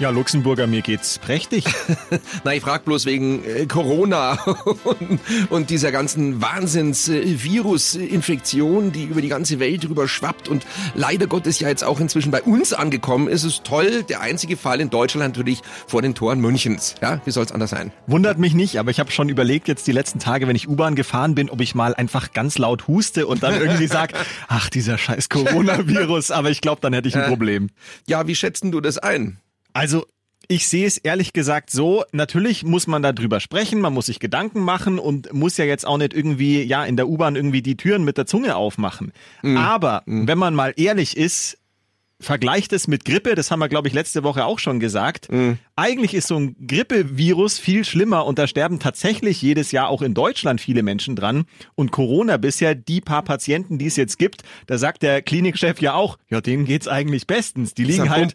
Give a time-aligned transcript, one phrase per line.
[0.00, 1.64] Ja, Luxemburger, mir geht's prächtig.
[2.44, 4.34] Na, ich frag bloß wegen äh, Corona
[4.84, 5.18] und,
[5.50, 11.68] und, dieser ganzen Wahnsinns-Virus-Infektion, die über die ganze Welt drüber schwappt und leider Gottes ja
[11.68, 13.42] jetzt auch inzwischen bei uns angekommen ist.
[13.42, 16.94] Es toll, der einzige Fall in Deutschland natürlich vor den Toren Münchens.
[17.02, 17.90] Ja, wie soll's anders sein?
[18.06, 20.94] Wundert mich nicht, aber ich habe schon überlegt jetzt die letzten Tage, wenn ich U-Bahn
[20.94, 24.12] gefahren bin, ob ich mal einfach ganz laut huste und dann irgendwie sag,
[24.46, 27.70] ach, dieser scheiß Coronavirus, aber ich glaube, dann hätte ich ein Problem.
[28.06, 29.40] Ja, wie schätzen du das ein?
[29.72, 30.06] Also
[30.50, 34.60] ich sehe es ehrlich gesagt so, natürlich muss man darüber sprechen, man muss sich Gedanken
[34.60, 38.02] machen und muss ja jetzt auch nicht irgendwie, ja, in der U-Bahn irgendwie die Türen
[38.02, 39.12] mit der Zunge aufmachen.
[39.42, 39.58] Mhm.
[39.58, 40.26] Aber mhm.
[40.26, 41.57] wenn man mal ehrlich ist,
[42.20, 45.30] vergleicht es mit Grippe, das haben wir, glaube ich, letzte Woche auch schon gesagt.
[45.30, 45.58] Mhm.
[45.76, 50.14] Eigentlich ist so ein Grippevirus viel schlimmer und da sterben tatsächlich jedes Jahr auch in
[50.14, 51.44] Deutschland viele Menschen dran.
[51.76, 55.94] Und Corona bisher, die paar Patienten, die es jetzt gibt, da sagt der Klinikchef ja
[55.94, 57.74] auch, ja, denen geht's eigentlich bestens.
[57.74, 58.34] Die liegen halt,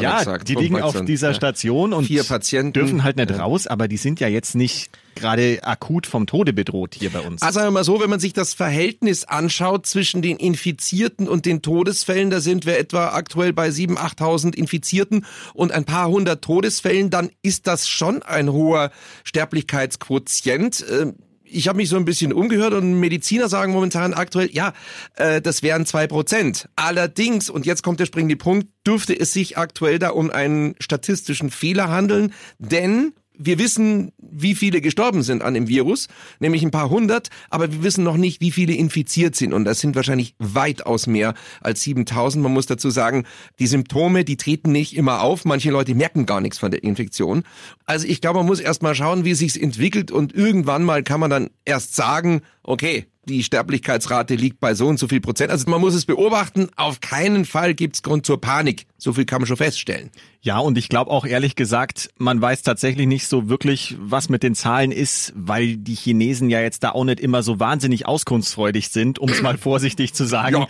[0.00, 2.72] ja, gesagt, die liegen auf dieser Station und Vier Patienten.
[2.72, 3.36] dürfen halt nicht ja.
[3.36, 7.42] raus, aber die sind ja jetzt nicht gerade akut vom Tode bedroht hier bei uns.
[7.42, 11.46] Also sagen wir mal so, wenn man sich das Verhältnis anschaut zwischen den Infizierten und
[11.46, 16.42] den Todesfällen, da sind wir etwa aktuell bei 7.000, 8.000 Infizierten und ein paar hundert
[16.42, 18.90] Todesfällen, dann ist das schon ein hoher
[19.24, 20.84] Sterblichkeitsquotient.
[20.90, 21.14] Ähm,
[21.50, 24.72] ich habe mich so ein bisschen umgehört und Mediziner sagen momentan aktuell, ja,
[25.16, 26.68] äh, das wären zwei Prozent.
[26.76, 31.50] Allerdings, und jetzt kommt der springende Punkt, dürfte es sich aktuell da um einen statistischen
[31.50, 36.08] Fehler handeln, denn wir wissen, wie viele gestorben sind an dem Virus,
[36.40, 39.54] nämlich ein paar hundert, aber wir wissen noch nicht, wie viele infiziert sind.
[39.54, 42.42] Und das sind wahrscheinlich weitaus mehr als 7000.
[42.42, 43.24] Man muss dazu sagen,
[43.58, 45.44] die Symptome, die treten nicht immer auf.
[45.44, 47.44] Manche Leute merken gar nichts von der Infektion.
[47.86, 51.02] Also ich glaube, man muss erst mal schauen, wie es sich entwickelt und irgendwann mal
[51.02, 55.50] kann man dann erst sagen, okay, die Sterblichkeitsrate liegt bei so und so viel Prozent.
[55.50, 56.68] Also man muss es beobachten.
[56.76, 58.86] Auf keinen Fall gibt es Grund zur Panik.
[58.96, 60.10] So viel kann man schon feststellen.
[60.40, 64.42] Ja, und ich glaube auch ehrlich gesagt, man weiß tatsächlich nicht so wirklich, was mit
[64.42, 68.88] den Zahlen ist, weil die Chinesen ja jetzt da auch nicht immer so wahnsinnig auskunftsfreudig
[68.88, 70.56] sind, um es mal vorsichtig zu sagen.
[70.62, 70.68] Ja.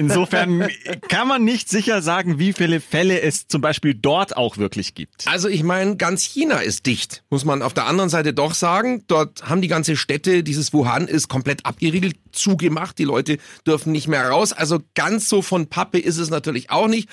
[0.00, 0.66] Insofern
[1.08, 5.26] kann man nicht sicher sagen, wie viele Fälle es zum Beispiel dort auch wirklich gibt.
[5.26, 9.04] Also ich meine, ganz China ist dicht, muss man auf der anderen Seite doch sagen.
[9.08, 12.98] Dort haben die ganze Städte, dieses Wuhan ist komplett abgeriegelt, zugemacht.
[12.98, 14.54] Die Leute dürfen nicht mehr raus.
[14.54, 17.08] Also ganz so von Pappe ist es natürlich auch nicht.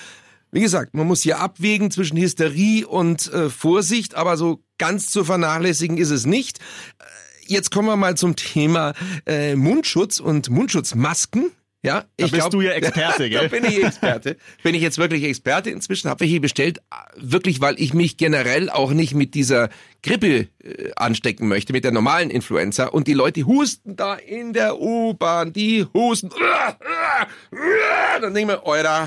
[0.50, 5.24] Wie gesagt, man muss hier abwägen zwischen Hysterie und äh, Vorsicht, aber so ganz zu
[5.24, 6.58] vernachlässigen ist es nicht.
[6.58, 7.04] Äh,
[7.46, 8.94] jetzt kommen wir mal zum Thema
[9.26, 11.50] äh, Mundschutz und Mundschutzmasken.
[11.88, 13.40] Ja, da ich bist glaub, du ja Experte, gell?
[13.40, 14.36] da bin ich Experte.
[14.62, 16.10] bin ich jetzt wirklich Experte inzwischen?
[16.10, 16.80] Habe ich hier bestellt,
[17.16, 19.70] wirklich, weil ich mich generell auch nicht mit dieser
[20.02, 22.86] Grippe äh, anstecken möchte, mit der normalen Influenza.
[22.86, 26.30] Und die Leute husten da in der U-Bahn, die husten.
[28.20, 29.06] Dann denke ich mir, Euer,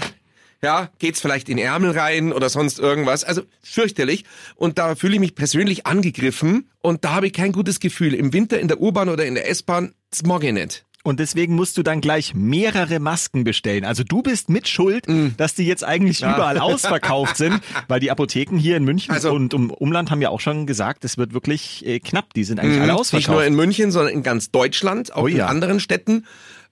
[0.63, 3.23] ja, geht's vielleicht in Ärmel rein oder sonst irgendwas.
[3.23, 4.25] Also fürchterlich.
[4.55, 8.13] Und da fühle ich mich persönlich angegriffen und da habe ich kein gutes Gefühl.
[8.13, 10.85] Im Winter in der U-Bahn oder in der S-Bahn, das mag ich nicht.
[11.03, 13.85] Und deswegen musst du dann gleich mehrere Masken bestellen.
[13.85, 15.29] Also du bist mit Schuld, mm.
[15.37, 16.35] dass die jetzt eigentlich ja.
[16.35, 20.29] überall ausverkauft sind, weil die Apotheken hier in München also, und um Umland haben ja
[20.29, 22.33] auch schon gesagt, es wird wirklich äh, knapp.
[22.33, 23.29] Die sind eigentlich mm, alle ausverkauft.
[23.29, 25.47] Nicht nur in München, sondern in ganz Deutschland, auch oh, in ja.
[25.47, 26.25] anderen Städten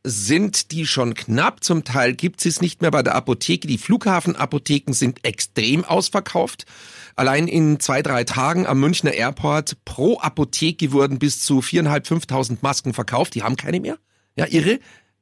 [0.03, 1.63] sind die schon knapp.
[1.63, 3.68] Zum Teil gibt es nicht mehr bei der Apotheke.
[3.68, 6.66] Die Flughafenapotheken sind extrem ausverkauft.
[7.16, 12.63] Allein in zwei, drei Tagen am Münchner Airport pro Apotheke wurden bis zu viereinhalb, fünftausend
[12.63, 13.35] Masken verkauft.
[13.35, 13.97] Die haben keine mehr.
[14.39, 14.79] Ja, irre.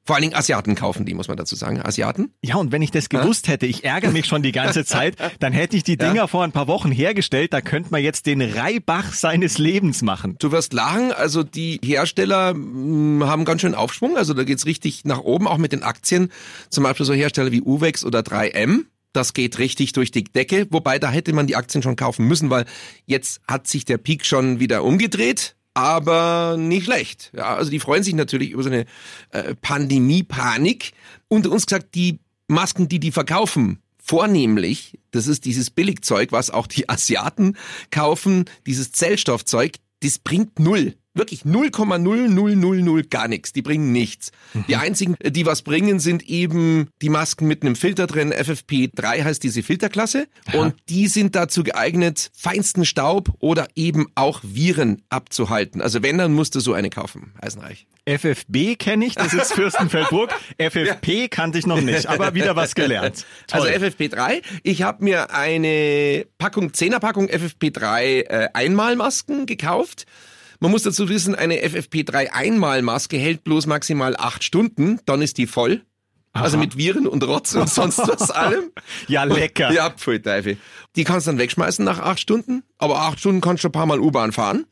[0.07, 1.81] Vor allen Dingen Asiaten kaufen die, muss man dazu sagen.
[1.81, 2.31] Asiaten?
[2.41, 5.51] Ja, und wenn ich das gewusst hätte, ich ärgere mich schon die ganze Zeit, dann
[5.51, 6.27] hätte ich die Dinger ja.
[6.27, 10.37] vor ein paar Wochen hergestellt, da könnte man jetzt den Reibach seines Lebens machen.
[10.39, 14.65] Du wirst lachen, also die Hersteller mh, hm, haben ganz schön Aufschwung, also da geht's
[14.65, 16.31] richtig nach oben, auch mit den Aktien.
[16.69, 18.85] Zum Beispiel so Hersteller wie Uwex oder 3M.
[19.11, 22.49] Das geht richtig durch die Decke, wobei da hätte man die Aktien schon kaufen müssen,
[22.49, 22.63] weil
[23.07, 27.31] jetzt hat sich der Peak schon wieder umgedreht aber nicht schlecht.
[27.35, 28.85] Ja, also die freuen sich natürlich über so eine
[29.29, 30.93] äh, Pandemie-Panik.
[31.27, 36.65] Unter uns gesagt, die Masken, die die verkaufen, vornehmlich, das ist dieses Billigzeug, was auch
[36.65, 37.55] die Asiaten
[37.91, 43.53] kaufen, dieses Zellstoffzeug, das bringt null Wirklich 0,0000 gar nichts.
[43.53, 44.31] Die bringen nichts.
[44.67, 48.33] Die einzigen, die was bringen, sind eben die Masken mit einem Filter drin.
[48.33, 50.27] FFP3 heißt diese Filterklasse.
[50.53, 55.81] Und die sind dazu geeignet, feinsten Staub oder eben auch Viren abzuhalten.
[55.81, 57.33] Also wenn, dann musst du so eine kaufen.
[57.41, 57.87] Eisenreich.
[58.07, 60.29] FFB kenne ich, das ist Fürstenfeldbruck.
[60.57, 63.25] FFP kannte ich noch nicht, aber wieder was gelernt.
[63.51, 63.75] Also Toll.
[63.75, 64.41] FFP3.
[64.63, 70.05] Ich habe mir eine Packung, 10er Packung FFP3 äh, Einmalmasken gekauft.
[70.59, 75.47] Man muss dazu wissen, eine FFP3 Einmalmaske hält bloß maximal acht Stunden, dann ist die
[75.47, 75.81] voll.
[76.33, 78.71] Also mit Viren und Rotz und sonst was allem.
[79.07, 79.71] ja, lecker.
[79.71, 80.57] Ja, pfui Teufel.
[80.95, 83.73] Die kannst du dann wegschmeißen nach acht Stunden, aber acht Stunden kannst du schon ein
[83.73, 84.65] paar Mal U-Bahn fahren.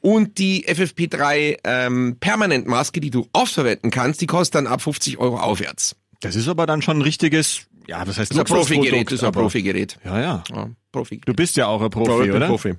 [0.00, 5.18] Und die FFP3 ähm, Permanentmaske, die du oft verwenden kannst, die kostet dann ab 50
[5.18, 5.96] Euro aufwärts.
[6.20, 9.14] Das ist aber dann schon ein richtiges, ja, das heißt Das ist ein Profigerät, das
[9.14, 9.98] ist ein Profigerät.
[10.04, 10.44] Ja, ja.
[10.50, 11.20] Ja, Profi.
[11.24, 12.46] Du bist ja auch ein Profi, bin oder?
[12.46, 12.74] Profi.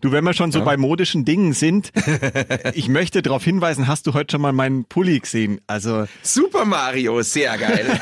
[0.00, 1.90] Du, wenn wir schon so bei modischen Dingen sind,
[2.74, 5.60] ich möchte darauf hinweisen, hast du heute schon mal meinen Pulli gesehen?
[5.66, 8.00] Also, Super Mario, sehr geil.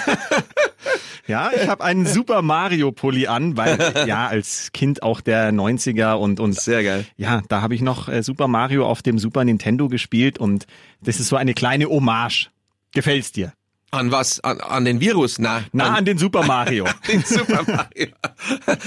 [1.26, 6.14] ja, ich habe einen Super Mario Pulli an, weil ja, als Kind auch der 90er
[6.14, 7.06] und und Sehr geil.
[7.16, 10.66] ja, da habe ich noch äh, Super Mario auf dem Super Nintendo gespielt und
[11.02, 12.50] das ist so eine kleine Hommage.
[12.92, 13.52] Gefällt's dir?
[13.90, 14.40] An was?
[14.40, 15.38] An, an den Virus?
[15.38, 16.84] Na, Na, an den Super Mario.
[17.08, 18.08] den Super Mario.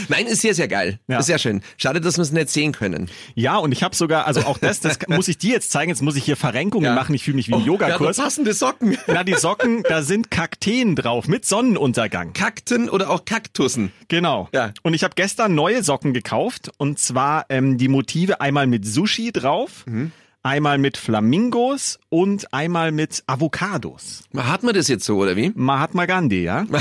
[0.10, 1.00] Nein, ist sehr, sehr geil.
[1.08, 1.20] Ja.
[1.20, 1.62] Ist sehr schön.
[1.78, 3.10] Schade, dass wir es nicht sehen können.
[3.34, 5.90] Ja, und ich habe sogar, also auch das, das muss ich dir jetzt zeigen.
[5.90, 6.94] Jetzt muss ich hier Verrenkungen Ja.
[6.94, 7.16] machen.
[7.16, 8.18] Ich fühle mich wie ein Ja, Yogakurs.
[8.18, 8.98] da passende Socken.
[9.08, 12.34] Na, die Socken, da sind Kakteen drauf mit Sonnenuntergang.
[12.34, 13.92] Kakten oder auch Kaktussen.
[14.08, 14.50] Genau.
[14.54, 14.72] Ja.
[14.84, 19.32] Und ich habe gestern neue Socken gekauft und zwar ähm, die Motive einmal mit Sushi
[19.32, 20.12] drauf, Mhm.
[20.44, 24.24] Einmal mit Flamingos und einmal mit Avocados.
[24.36, 25.52] Hat man das jetzt so, oder wie?
[25.56, 26.66] Mahatma Gandhi, ja?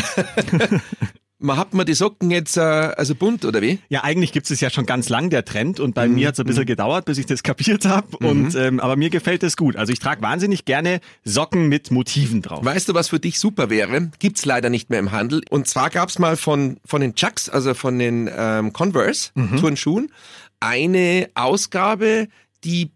[1.43, 3.79] Man hat man die Socken jetzt äh, also bunt, oder wie?
[3.89, 5.95] Ja, eigentlich gibt es ja schon ganz lang der Trend und Mhm.
[5.95, 8.15] bei mir hat es ein bisschen gedauert, bis ich das kapiert habe.
[8.19, 9.75] Und ähm, aber mir gefällt es gut.
[9.77, 12.63] Also ich trage wahnsinnig gerne Socken mit Motiven drauf.
[12.63, 14.11] Weißt du, was für dich super wäre?
[14.19, 15.41] Gibt's leider nicht mehr im Handel.
[15.49, 20.13] Und zwar gab's mal von, von den Chucks, also von den ähm, Converse Turnschuhen,
[20.61, 22.29] eine Ausgabe,
[22.65, 22.91] die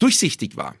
[0.00, 0.74] durchsichtig war.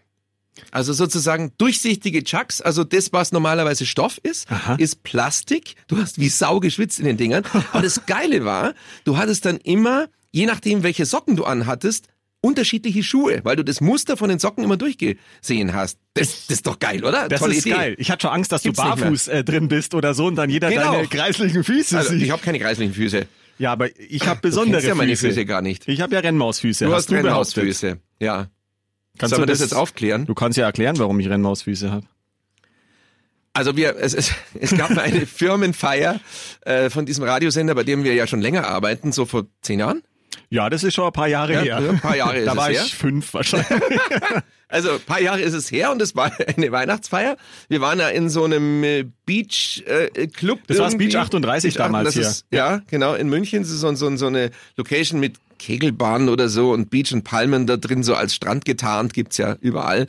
[0.72, 4.46] Also sozusagen durchsichtige Chucks, also das, was normalerweise Stoff ist,
[4.78, 5.74] ist Plastik.
[5.86, 7.44] Du hast wie Sau geschwitzt in den Dingern.
[7.72, 8.74] Aber das Geile war,
[9.04, 12.08] du hattest dann immer, je nachdem, welche Socken du anhattest,
[12.42, 15.98] unterschiedliche Schuhe, weil du das Muster von den Socken immer durchgesehen hast.
[16.14, 17.28] Das, das ist doch geil, oder?
[17.28, 17.76] Das Tolle ist Idee.
[17.76, 17.94] geil.
[17.98, 20.50] Ich hatte schon Angst, dass Gibt's du barfuß äh, drin bist oder so und dann
[20.50, 20.92] jeder Genau.
[20.94, 22.22] deine kreislichen Füße Also, sieht.
[22.22, 23.26] ich habe keine kreislichen Füße.
[23.58, 25.28] ja, aber ich habe besondere kennst ja meine Füße.
[25.28, 25.86] Füße gar nicht.
[25.88, 26.84] Ich habe ja Rennmausfüße.
[26.86, 27.14] Du hast hast du.
[27.14, 27.98] Rennmausfüße.
[28.20, 28.48] Ja.
[29.20, 30.24] Kannst Sollen du das jetzt aufklären?
[30.24, 32.06] Du kannst ja erklären, warum ich Rennmausfüße habe.
[33.52, 36.20] Also wir, es, es, es gab eine Firmenfeier
[36.62, 40.02] äh, von diesem Radiosender, bei dem wir ja schon länger arbeiten, so vor zehn Jahren.
[40.48, 41.80] Ja, das ist schon ein paar Jahre Ja, her.
[41.82, 42.82] ja, ein paar Jahre ist da es war her.
[42.82, 43.68] ich fünf wahrscheinlich.
[44.72, 47.36] Also ein paar Jahre ist es her und es war eine Weihnachtsfeier.
[47.68, 50.60] Wir waren ja in so einem äh, Beach äh, Club.
[50.68, 50.96] Das war das.
[50.96, 53.62] Beach 38 damals das Ist, ja, genau, in München.
[53.62, 57.66] Das ist so, so, so eine Location mit Kegelbahnen oder so und Beach und Palmen
[57.66, 60.06] da drin, so als Strand getarnt, gibt's ja überall.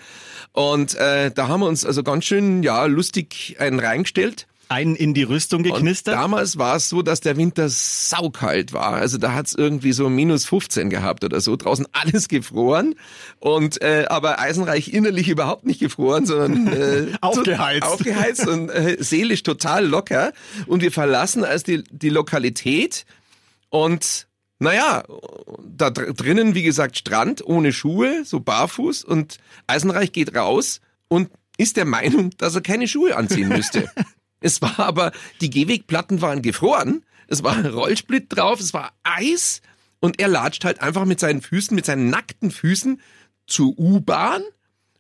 [0.53, 4.47] Und äh, da haben wir uns also ganz schön, ja, lustig einen reingestellt.
[4.69, 6.15] Einen in die Rüstung Und geknistert.
[6.15, 8.93] damals war es so, dass der Winter saukalt war.
[8.93, 11.57] Also da hat's irgendwie so minus 15 gehabt oder so.
[11.57, 12.95] Draußen alles gefroren.
[13.39, 17.83] Und äh, aber Eisenreich innerlich überhaupt nicht gefroren, sondern äh, Aufgeheizt.
[17.83, 20.31] aufgeheizt und äh, seelisch total locker.
[20.67, 23.05] Und wir verlassen als die, die Lokalität
[23.69, 24.27] und
[24.61, 25.03] naja,
[25.63, 29.37] da dr- drinnen, wie gesagt, Strand ohne Schuhe, so barfuß und
[29.67, 33.89] Eisenreich geht raus und ist der Meinung, dass er keine Schuhe anziehen müsste.
[34.39, 39.61] es war aber, die Gehwegplatten waren gefroren, es war ein Rollsplit drauf, es war Eis
[39.99, 43.01] und er latscht halt einfach mit seinen Füßen, mit seinen nackten Füßen
[43.47, 44.43] zur U-Bahn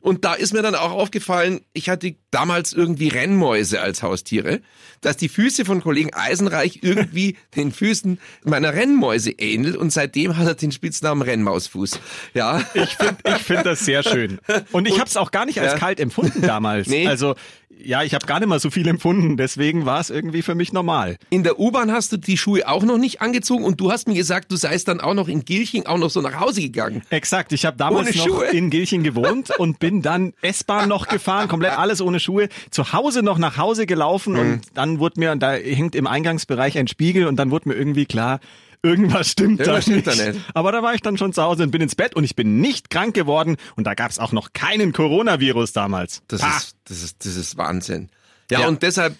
[0.01, 4.61] und da ist mir dann auch aufgefallen, ich hatte damals irgendwie Rennmäuse als Haustiere,
[5.01, 10.47] dass die Füße von Kollegen Eisenreich irgendwie den Füßen meiner Rennmäuse ähnelt und seitdem hat
[10.47, 11.99] er den Spitznamen Rennmausfuß.
[12.33, 12.61] Ja.
[12.73, 14.39] Ich finde ich find das sehr schön.
[14.71, 15.77] Und ich habe es auch gar nicht als Ja.
[15.79, 16.87] kalt empfunden damals.
[16.91, 17.07] Nee.
[17.07, 17.35] Also
[17.83, 19.37] ja, ich habe gar nicht mal so viel empfunden.
[19.37, 21.17] Deswegen war es irgendwie für mich normal.
[21.31, 24.13] In der U-Bahn hast du die Schuhe auch noch nicht angezogen und du hast mir
[24.13, 27.01] gesagt, du seist dann auch noch in Gilching auch noch so nach Hause gegangen.
[27.09, 27.53] Exakt.
[27.53, 28.45] Ich habe damals Ohne noch Schuhe?
[28.51, 32.49] in Gilching gewohnt und bin dann S-Bahn noch gefahren, komplett alles ohne Schuhe.
[32.69, 34.39] Zu Hause noch nach Hause gelaufen Mhm.
[34.39, 37.75] und dann wurde mir, und da hängt im Eingangsbereich ein Spiegel und dann wurde mir
[37.75, 38.39] irgendwie klar,
[38.83, 40.19] irgendwas stimmt, Irgendwas da, stimmt nicht.
[40.19, 40.45] da nicht.
[40.53, 42.59] Aber da war ich dann schon zu Hause und bin ins Bett und ich bin
[42.61, 46.23] nicht krank geworden und da gab es auch noch keinen Coronavirus damals.
[46.27, 46.57] Das Pah.
[46.57, 48.09] ist, das ist, das ist Wahnsinn.
[48.49, 48.67] Ja, Ja.
[48.67, 49.15] und deshalb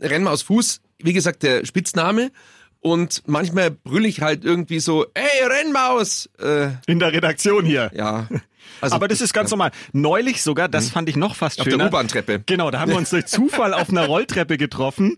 [0.00, 2.30] Rennmaus Fuß, wie gesagt, der Spitzname.
[2.80, 6.28] Und manchmal brüll ich halt irgendwie so, ey, Rennmaus!
[6.38, 7.90] Äh, in der Redaktion hier.
[7.94, 8.28] ja.
[8.80, 9.70] Also, Aber das ist ganz normal.
[9.92, 11.78] Neulich sogar, das fand ich noch fast Auf der.
[11.78, 12.42] U-Bahn-Treppe.
[12.46, 15.16] Genau, da haben wir uns durch Zufall auf einer Rolltreppe getroffen.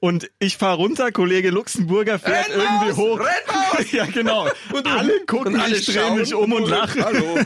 [0.00, 3.18] Und ich fahr runter, Kollege Luxemburger fährt Renn irgendwie raus, hoch.
[3.18, 3.26] renn
[3.80, 3.86] raus!
[3.92, 4.46] ja, genau.
[4.72, 7.04] Und alle gucken, und alle ich drehe mich um und lachen.
[7.04, 7.36] Hallo.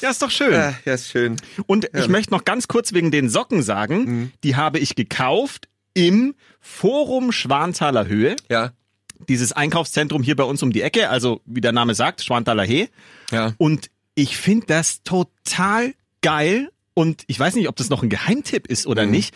[0.00, 0.52] Ja, ist doch schön.
[0.52, 1.36] Ja, ja, ist schön.
[1.66, 4.32] Und ich möchte noch ganz kurz wegen den Socken sagen, Mhm.
[4.42, 8.36] die habe ich gekauft im Forum Schwanthaler Höhe.
[8.48, 8.72] Ja,
[9.28, 12.88] Dieses Einkaufszentrum hier bei uns um die Ecke, also wie der Name sagt, Schwanthaler Hee.
[13.32, 13.52] ja.
[13.58, 16.70] Und ich finde das total geil.
[16.94, 19.34] Und ich weiß nicht, ob das noch ein Geheimtipp ist oder Mhm, nicht.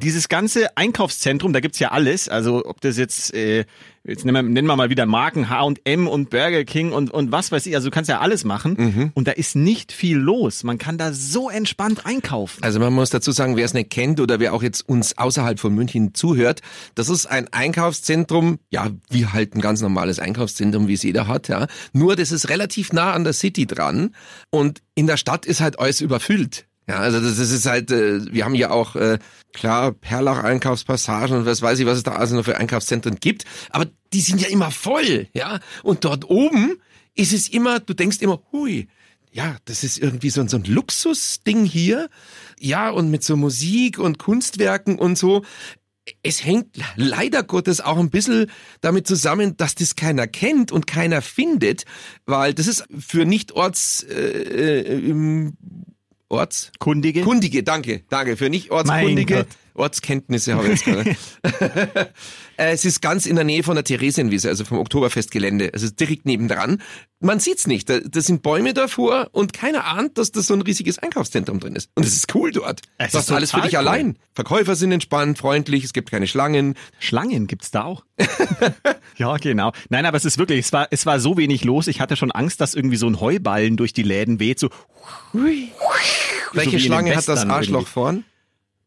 [0.00, 2.28] Dieses ganze Einkaufszentrum, da gibt's ja alles.
[2.28, 3.64] Also ob das jetzt, äh,
[4.04, 7.50] jetzt nennen wir, nennen wir mal wieder Marken H&M und Burger King und, und was
[7.50, 7.74] weiß ich.
[7.74, 8.76] Also du kannst ja alles machen.
[8.78, 9.10] Mhm.
[9.14, 10.62] Und da ist nicht viel los.
[10.62, 12.62] Man kann da so entspannt einkaufen.
[12.62, 15.58] Also man muss dazu sagen, wer es nicht kennt oder wer auch jetzt uns außerhalb
[15.58, 16.60] von München zuhört,
[16.94, 21.48] das ist ein Einkaufszentrum, ja, wie halt ein ganz normales Einkaufszentrum, wie es jeder hat,
[21.48, 21.66] ja.
[21.92, 24.14] Nur das ist relativ nah an der City dran
[24.50, 26.68] und in der Stadt ist halt alles überfüllt.
[26.88, 29.18] Ja, also das, das ist halt, äh, wir haben ja auch, äh,
[29.52, 33.86] klar, Perlach-Einkaufspassagen und was weiß ich, was es da also noch für Einkaufszentren gibt, aber
[34.12, 35.60] die sind ja immer voll, ja.
[35.82, 36.78] Und dort oben
[37.14, 38.88] ist es immer, du denkst immer, hui,
[39.30, 42.08] ja, das ist irgendwie so, ein- so ein Luxusding hier.
[42.58, 45.44] Ja, und mit so Musik und Kunstwerken und so.
[46.22, 51.20] Es hängt leider Gottes auch ein bisschen damit zusammen, dass das keiner kennt und keiner
[51.20, 51.84] findet,
[52.24, 55.52] weil das ist für Nicht-Orts, äh, äh, im
[56.28, 57.22] Orts, Kundige?
[57.22, 58.36] Kundige, danke, danke.
[58.36, 59.46] Für nicht Ortskundige.
[59.78, 61.16] Ortskenntnisse habe ich jetzt gerade.
[62.58, 65.72] Äh, es ist ganz in der Nähe von der Theresienwiese, also vom Oktoberfestgelände.
[65.72, 66.82] Es ist direkt nebendran.
[67.20, 67.88] Man sieht's nicht.
[67.88, 71.76] Da, da sind Bäume davor und keiner ahnt, dass das so ein riesiges Einkaufszentrum drin
[71.76, 71.88] ist.
[71.94, 72.80] Und es ist cool dort.
[72.98, 73.78] Es du ist hast alles für dich cool.
[73.78, 74.18] allein.
[74.34, 76.74] Verkäufer sind entspannt, freundlich, es gibt keine Schlangen.
[76.98, 78.04] Schlangen gibt's da auch.
[79.16, 79.70] ja, genau.
[79.88, 81.86] Nein, aber es ist wirklich, es war, es war so wenig los.
[81.86, 84.58] Ich hatte schon Angst, dass irgendwie so ein Heuballen durch die Läden weht.
[84.58, 84.68] So,
[86.52, 87.92] Welche den Schlange hat das Arschloch irgendwie.
[87.92, 88.24] vorn?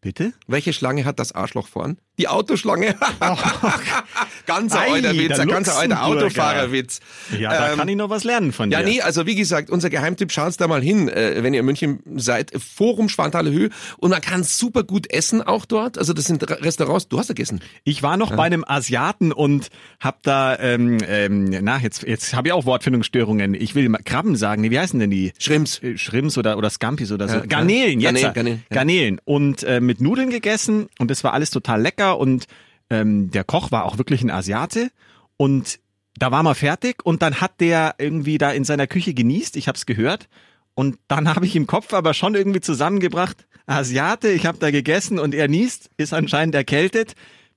[0.01, 0.33] Bitte?
[0.47, 1.97] Welche Schlange hat das Arschloch vorn?
[2.19, 2.95] Die Autoschlange.
[4.45, 6.05] ganz ein Ei, alter Witz, ein ganz alter.
[6.05, 6.99] Autofahrerwitz.
[7.37, 8.79] Ja, da Ähm, kann ich noch was lernen von dir.
[8.79, 11.65] Ja, nee, also wie gesagt, unser Geheimtipp, schaut's da mal hin, äh, wenn ihr in
[11.65, 12.51] München seid.
[12.61, 13.69] Forum Schwanthaler Höhe.
[13.97, 15.97] Und man kann super gut essen auch dort.
[15.97, 17.07] Also das sind Re- Restaurants.
[17.07, 17.61] Du hast ja gegessen.
[17.83, 22.49] Ich war noch bei einem Asiaten und hab da, ähm, ähm, na, jetzt, jetzt habe
[22.49, 23.53] ich auch Wortfindungsstörungen.
[23.53, 24.61] Ich will mal Krabben sagen.
[24.61, 25.31] Nee, wie heißen denn die?
[25.39, 25.79] Schrimps.
[25.81, 27.35] Äh, Schrimps oder, oder Scampis oder so.
[27.37, 28.11] Ja, Garnelen, ja.
[28.11, 28.21] jetzt.
[28.21, 28.75] Garnelen, Garnelen, ja.
[28.75, 29.21] Garnelen.
[29.23, 32.47] Und äh, mit Nudeln gegessen und das war alles total lecker und
[32.89, 34.91] ähm, der Koch war auch wirklich ein Asiate
[35.37, 35.79] und
[36.17, 39.67] da war man fertig und dann hat der irgendwie da in seiner Küche genießt, ich
[39.67, 40.27] hab's gehört
[40.73, 45.19] und dann habe ich im Kopf aber schon irgendwie zusammengebracht, Asiate, ich habe da gegessen
[45.19, 47.13] und er niest, ist anscheinend erkältet.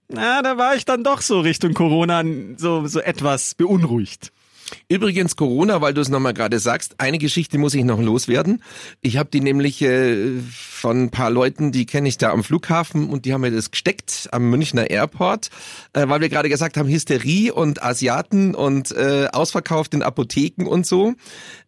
[0.09, 2.23] Na, da war ich dann doch so Richtung Corona
[2.57, 4.33] so, so etwas beunruhigt.
[4.89, 8.63] Übrigens Corona, weil du es nochmal gerade sagst, eine Geschichte muss ich noch loswerden.
[9.01, 13.09] Ich habe die nämlich äh, von ein paar Leuten, die kenne ich da am Flughafen
[13.09, 15.51] und die haben mir das gesteckt am Münchner Airport,
[15.93, 20.87] äh, weil wir gerade gesagt haben, Hysterie und Asiaten und äh, ausverkauft in Apotheken und
[20.87, 21.15] so.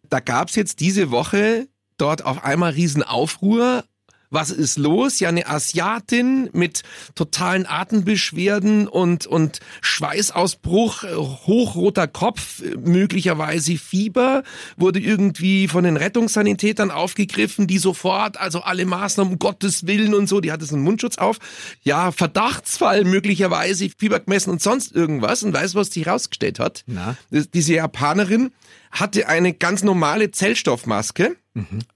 [0.09, 3.83] Da gab's jetzt diese Woche dort auf einmal Riesenaufruhr
[4.29, 5.19] was ist los?
[5.19, 6.83] Ja, eine Asiatin mit
[7.15, 14.43] totalen Atembeschwerden und, und Schweißausbruch, äh, hochroter Kopf, äh, möglicherweise Fieber,
[14.77, 20.27] wurde irgendwie von den Rettungssanitätern aufgegriffen, die sofort, also alle Maßnahmen, um Gottes Willen und
[20.27, 21.37] so, die hatte so einen Mundschutz auf.
[21.83, 25.43] Ja, Verdachtsfall, möglicherweise Fieber gemessen und sonst irgendwas.
[25.43, 26.83] Und weißt du, was sich rausgestellt hat?
[26.87, 27.15] Na?
[27.31, 28.51] Das- Diese Japanerin
[28.91, 31.35] hatte eine ganz normale Zellstoffmaske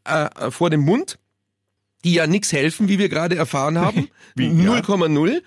[0.06, 1.18] äh, vor dem Mund
[2.04, 4.08] die ja nix helfen, wie wir gerade erfahren haben.
[4.36, 4.80] Wie, ja.
[4.80, 5.42] 0,0.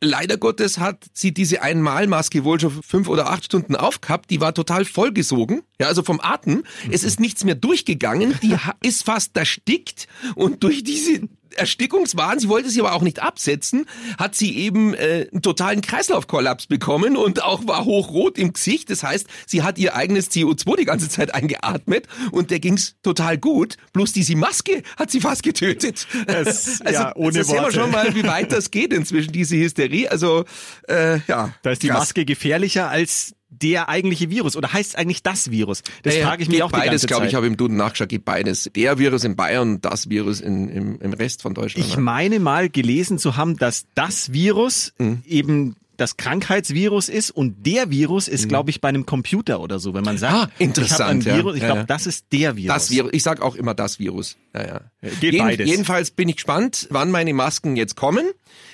[0.00, 4.30] Leider Gottes hat sie diese Einmalmaske wohl schon fünf oder acht Stunden aufgehabt.
[4.30, 6.64] Die war total vollgesogen, ja, also vom Atem.
[6.90, 8.34] Es ist nichts mehr durchgegangen.
[8.42, 11.22] Die ist fast erstickt und durch diese
[11.56, 13.86] Erstickungswahn, sie wollte sie aber auch nicht absetzen,
[14.18, 18.90] hat sie eben äh, einen totalen Kreislaufkollaps bekommen und auch war hochrot im Gesicht.
[18.90, 23.38] Das heißt, sie hat ihr eigenes CO2 die ganze Zeit eingeatmet und der ging's total
[23.38, 23.76] gut.
[23.92, 26.06] Bloß diese Maske hat sie fast getötet.
[26.26, 27.80] Es- ja, ohne da sehen wir Worte.
[27.80, 30.08] schon mal, wie weit das geht inzwischen, diese Hysterie.
[30.10, 30.44] Also,
[30.88, 31.54] äh, ja.
[31.62, 31.98] Da ist die krass.
[32.00, 35.82] Maske gefährlicher als der eigentliche Virus oder heißt es eigentlich das Virus?
[36.02, 37.30] Das Ja, ja, frage ich mich auch die beides, ganze glaube Zeit.
[37.30, 38.70] ich, habe im Duden nachgeschaut, geht beides.
[38.74, 41.86] Der Virus in Bayern, das Virus in, im, im Rest von Deutschland.
[41.88, 42.02] Ich ne?
[42.02, 45.22] meine mal gelesen zu haben, dass das Virus Mhm.
[45.26, 49.94] eben das Krankheitsvirus ist und der Virus ist, glaube ich, bei einem Computer oder so.
[49.94, 50.40] Wenn man sagt, Mhm.
[50.40, 51.38] Ah, interessant, ich habe.
[51.38, 51.86] Virus, ich Ja, glaube, ja.
[51.86, 52.74] das ist der Virus.
[52.74, 54.36] Das Virus, ich sag auch immer das Virus.
[54.54, 54.80] Ja, ja.
[55.20, 55.68] Geht beides.
[55.68, 58.26] Jedenfalls bin ich gespannt, wann meine Masken jetzt kommen.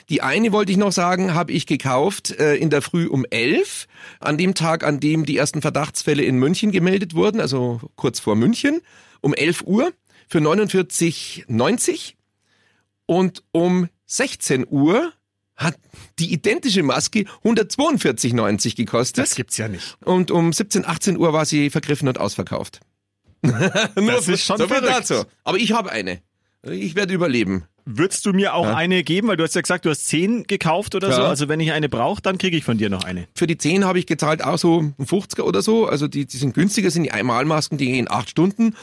[0.09, 3.87] Die eine wollte ich noch sagen, habe ich gekauft äh, in der Früh um elf,
[4.19, 8.35] an dem Tag, an dem die ersten Verdachtsfälle in München gemeldet wurden, also kurz vor
[8.37, 8.81] München.
[9.21, 9.93] um 11 Uhr
[10.29, 12.15] für 49,90
[13.07, 15.13] und um 16 Uhr
[15.61, 15.77] hat
[16.19, 19.19] die identische Maske 142,90 gekostet.
[19.25, 19.97] Das gibt's ja nicht.
[20.05, 22.81] Und um 17, 18 Uhr war sie vergriffen und ausverkauft.
[23.43, 25.11] das ist schon so viel verrückt.
[25.11, 25.25] dazu.
[25.45, 26.21] Aber ich habe eine.
[26.63, 27.65] Ich werde überleben.
[27.87, 28.75] Würdest du mir auch Ja.
[28.77, 29.29] eine geben?
[29.29, 31.17] Weil du hast ja gesagt, du hast zehn gekauft oder Ja.
[31.17, 31.23] so.
[31.23, 33.27] Also wenn ich eine brauche, dann kriege ich von dir noch eine.
[33.35, 35.87] Für die 10 habe ich gezahlt auch so ein 50er oder so.
[35.87, 38.77] Also die, die sind günstiger, sind die Einmalmasken, die gehen acht Stunden.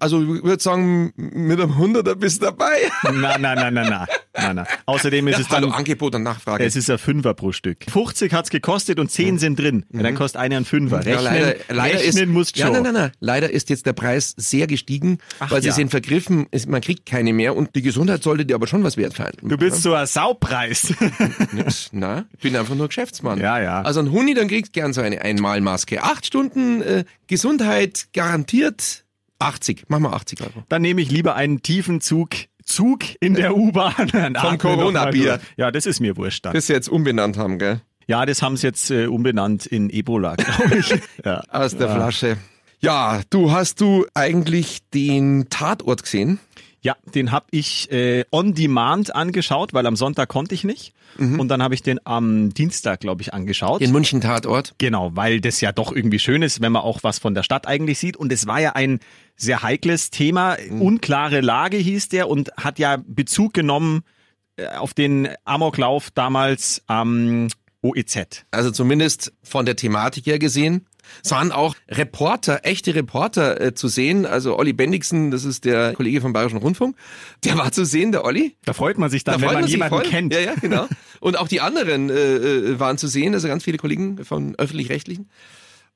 [0.00, 2.76] Also ich würde sagen, mit einem 100er bist du dabei.
[3.04, 4.06] Na, na, na, na, na.
[4.34, 4.66] na, na.
[4.86, 5.62] Außerdem ist Ja, es dann...
[5.64, 6.64] hallo, Angebot und Nachfrage.
[6.64, 7.78] Es ist ein Fünfer pro Stück.
[7.90, 9.84] 50 hat's gekostet und 10 sind drin.
[9.92, 10.98] Ja, dann kostet eine ein Fünfer.
[11.04, 11.24] Rechnen, Mhm.
[11.24, 12.74] ja, leider, leider rechnen ist, musst ja, schon.
[12.74, 13.10] nein, nein, nein.
[13.20, 15.74] Leider ist jetzt der Preis sehr gestiegen, Ach weil sie ja.
[15.74, 16.46] sind vergriffen.
[16.66, 19.32] Man kriegt keine mehr und die Gesundheit sollte dir aber schon was wert sein.
[19.42, 20.92] Du bist so ein Saupreis.
[21.92, 23.38] Na, ich bin einfach nur Geschäftsmann.
[23.40, 23.82] Ja, ja.
[23.82, 26.02] Also ein Huni, dann kriegst du gern so eine Einmalmaske.
[26.02, 29.04] Acht Stunden äh, Gesundheit garantiert
[29.38, 29.84] 80.
[29.88, 30.64] Mach mal 80 Euro.
[30.68, 32.30] Dann nehme ich lieber einen tiefen Zug,
[32.64, 34.10] Zug in der U-Bahn.
[34.32, 35.40] Mal Corona-Bier.
[35.56, 36.54] Ja, das ist mir wurscht dann.
[36.54, 37.80] Das sie jetzt umbenannt haben, gell?
[38.06, 40.94] Ja, das haben sie jetzt äh, umbenannt in Ebola, glaube ich.
[41.24, 41.42] ja.
[41.48, 42.38] Aus der Flasche.
[42.80, 46.38] Ja, du hast du eigentlich den Tatort gesehen?
[46.80, 50.94] Ja, den habe ich äh, on demand angeschaut, weil am Sonntag konnte ich nicht.
[51.18, 53.80] Und dann habe ich den am Dienstag, glaube ich, angeschaut.
[53.80, 54.74] Den München Tatort.
[54.78, 57.66] Genau, weil das ja doch irgendwie schön ist, wenn man auch was von der Stadt
[57.66, 58.16] eigentlich sieht.
[58.16, 59.00] Und es war ja ein
[59.34, 60.56] sehr heikles Thema.
[60.70, 64.02] Unklare Lage hieß der und hat ja Bezug genommen
[64.56, 67.48] äh, auf den Amoklauf damals am
[67.82, 68.44] OEZ.
[68.50, 70.86] Also zumindest von der Thematik her gesehen.
[71.24, 74.26] Es waren auch Reporter, echte Reporter äh, zu sehen.
[74.26, 76.96] Also Olli Bendixen, das ist der Kollege vom Bayerischen Rundfunk.
[77.44, 78.56] Der war zu sehen, der Olli.
[78.64, 80.04] Da freut man sich dann, Da wenn man, sich jemanden voll.
[80.04, 80.32] kennt.
[80.32, 80.86] Ja, ja, genau.
[81.20, 85.28] Und auch die anderen äh, äh, waren zu sehen, also ganz viele Kollegen von öffentlich-rechtlichen.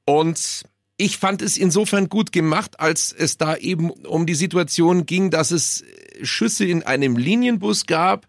[0.04, 0.64] Und
[0.96, 5.50] ich fand es insofern gut gemacht, als es da eben um die Situation ging, dass
[5.50, 5.84] es
[6.22, 8.26] Schüsse in einem Linienbus gab.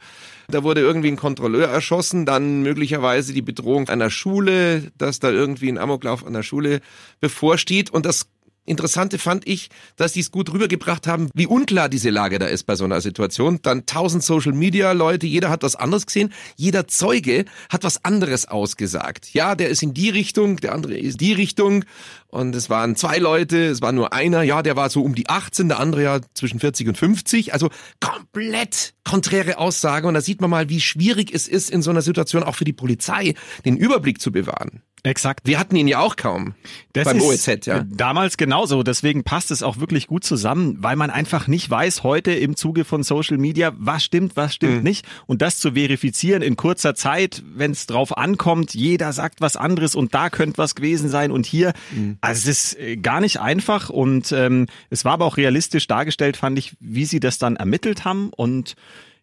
[0.48, 5.70] Da wurde irgendwie ein Kontrolleur erschossen, dann möglicherweise die Bedrohung einer Schule, dass da irgendwie
[5.70, 6.82] ein Amoklauf an der Schule
[7.20, 7.90] bevorsteht.
[7.90, 8.28] Und das
[8.66, 12.64] Interessante fand ich, dass die es gut rübergebracht haben, wie unklar diese Lage da ist
[12.64, 13.60] bei so einer Situation.
[13.62, 18.48] Dann tausend Social Media Leute, jeder hat was anderes gesehen, jeder Zeuge hat was anderes
[18.48, 19.34] ausgesagt.
[19.34, 21.84] Ja, der ist in die Richtung, der andere ist die Richtung
[22.28, 25.28] und es waren zwei Leute, es war nur einer, ja, der war so um die
[25.28, 30.40] 18, der andere ja zwischen 40 und 50, also komplett konträre Aussagen und da sieht
[30.40, 33.34] man mal, wie schwierig es ist in so einer Situation auch für die Polizei,
[33.66, 34.82] den Überblick zu bewahren.
[35.06, 35.42] Exakt.
[35.46, 36.54] Wir hatten ihn ja auch kaum
[36.94, 37.80] Das beim OEZ, ja.
[37.80, 38.84] äh, damals genauso.
[38.84, 42.86] Deswegen passt es auch wirklich gut zusammen, weil man einfach nicht weiß heute im Zuge
[42.86, 44.84] von Social Media, was stimmt, was stimmt Mhm.
[44.84, 45.06] nicht.
[45.28, 49.94] Und das zu verifizieren in kurzer Zeit, wenn es drauf ankommt, jeder sagt was anderes
[49.94, 51.74] und da könnte was gewesen sein und hier.
[51.94, 52.18] Mhm.
[52.22, 56.38] Also es ist äh, gar nicht einfach und ähm, es war aber auch realistisch dargestellt,
[56.38, 58.30] fand ich, wie sie das dann ermittelt haben.
[58.36, 58.76] Und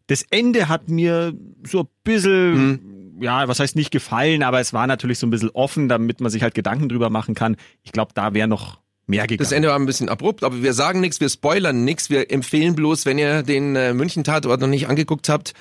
[0.09, 2.81] das Ende hat mir so ein bisschen Mhm.
[3.21, 6.31] Ja, was heißt nicht gefallen, aber es war natürlich so ein bisschen offen, damit man
[6.31, 7.57] sich halt Gedanken drüber machen kann.
[7.83, 9.45] Ich glaube, da wäre noch mehr gegangen.
[9.45, 12.75] Das Ende war ein bisschen abrupt, aber wir sagen nichts, wir spoilern nichts, wir empfehlen
[12.75, 15.53] bloß, wenn ihr den äh, München-Tatort noch nicht angeguckt habt,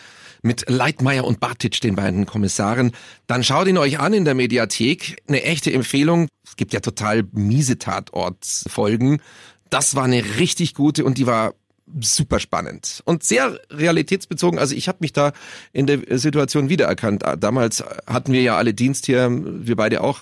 [0.42, 2.92] mit Leitmeier und Bartitsch, den beiden Kommissaren,
[3.28, 5.22] dann schaut ihn euch an in der Mediathek.
[5.28, 6.30] Eine echte Empfehlung.
[6.46, 9.22] Es gibt ja total miese Tatortfolgen.
[9.70, 11.54] Das war eine richtig gute und die war
[12.02, 14.60] super spannend und sehr realitätsbezogen.
[14.60, 15.34] Also ich habe mich da
[15.74, 17.24] in der Situation wiedererkannt.
[17.40, 20.22] Damals hatten wir ja alle Dienst hier, wir beide auch,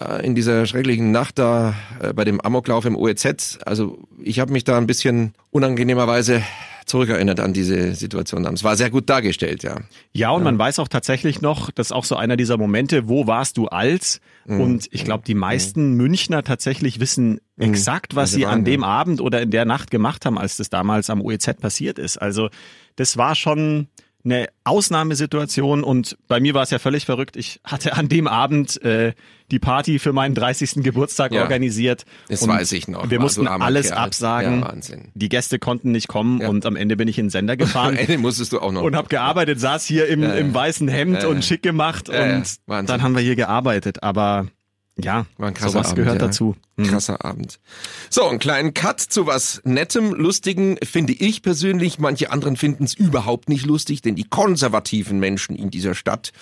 [0.00, 3.58] äh, in dieser schrecklichen Nacht da äh, bei dem Amoklauf im OEZ.
[3.64, 6.42] Also ich habe mich da ein bisschen unangenehmerweise
[6.86, 8.46] zurückerinnert an diese Situation.
[8.46, 9.76] Es war sehr gut dargestellt, ja.
[10.12, 13.26] Ja, und man weiß auch tatsächlich noch, das ist auch so einer dieser Momente, wo
[13.26, 14.20] warst du als?
[14.48, 14.60] Mhm.
[14.60, 19.20] Und ich glaube, die meisten Münchner tatsächlich wissen exakt, was Also sie an dem Abend
[19.20, 22.16] oder in der Nacht gemacht haben, als das damals am OEZ passiert ist.
[22.16, 22.48] Also
[22.96, 23.88] das war schon
[24.24, 27.36] eine Ausnahmesituation und bei mir war es ja völlig verrückt.
[27.36, 29.12] Ich hatte an dem Abend äh,
[29.50, 30.82] die Party für meinen 30.
[30.82, 31.42] Geburtstag Ja.
[31.42, 32.04] organisiert.
[32.28, 33.08] Das und weiß ich noch.
[33.10, 33.98] Wir War mussten so alles Kerl.
[33.98, 34.60] absagen.
[34.60, 35.12] Ja, Wahnsinn.
[35.14, 36.48] Die Gäste konnten nicht kommen Ja.
[36.48, 37.90] und am Ende bin ich in den Sender gefahren.
[37.90, 38.82] Am Ende musstest du auch noch.
[38.82, 42.86] und habe gearbeitet, saß hier im, im weißen Hemd und schick gemacht und Wahnsinn.
[42.86, 44.02] dann haben wir hier gearbeitet.
[44.02, 44.48] Aber
[45.00, 46.26] ja, War ein krasser sowas Abend, gehört ja.
[46.26, 46.56] dazu.
[46.76, 46.84] Mhm.
[46.84, 47.60] Krasser Abend.
[48.10, 51.98] So, einen kleinen Cut zu was Nettem, Lustigen finde ich persönlich.
[51.98, 56.32] Manche anderen finden es überhaupt nicht lustig, denn die konservativen Menschen in dieser Stadt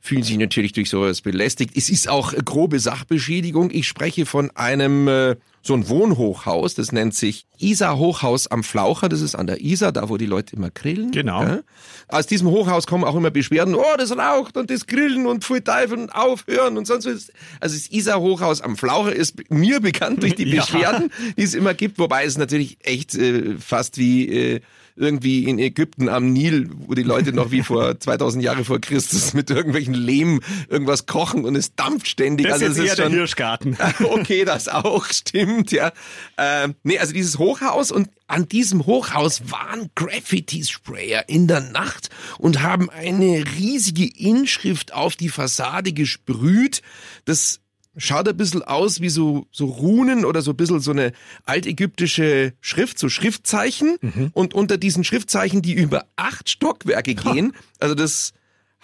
[0.00, 1.76] fühlen sich natürlich durch sowas belästigt.
[1.76, 3.70] Es ist auch grobe Sachbeschädigung.
[3.70, 9.08] Ich spreche von einem äh, so ein Wohnhochhaus, das nennt sich Isar Hochhaus am Flaucher,
[9.08, 11.12] das ist an der Isar, da wo die Leute immer grillen.
[11.12, 11.42] Genau.
[11.42, 11.60] Ja.
[12.08, 15.60] Aus diesem Hochhaus kommen auch immer Beschwerden, oh, das raucht und das Grillen und Pfui
[15.62, 17.32] Teufel und aufhören und sonst was.
[17.60, 20.62] Also das Isar Hochhaus am Flaucher ist mir bekannt durch die Ja.
[20.62, 24.60] Beschwerden, die es immer gibt, wobei es natürlich echt äh, fast wie äh,
[24.96, 29.34] irgendwie in Ägypten am Nil, wo die Leute noch wie vor 2000 Jahre vor Christus
[29.34, 32.46] mit irgendwelchen Lehm irgendwas kochen und es dampft ständig.
[32.46, 33.76] Das also ist es eher ist der schon, Hirschgarten.
[34.04, 35.92] okay, das auch stimmt, ja.
[36.38, 42.62] Ähm, nee, also dieses Hochhaus und an diesem Hochhaus waren Graffiti-Sprayer in der Nacht und
[42.62, 46.80] haben eine riesige Inschrift auf die Fassade gesprüht.
[47.24, 47.60] Das
[47.96, 51.12] schaut ein bisschen aus wie so, so Runen oder so ein bisschen so eine
[51.44, 53.96] altägyptische Schrift, so Schriftzeichen.
[54.32, 58.32] Und unter diesen Schriftzeichen, die über acht Stockwerke gehen, also das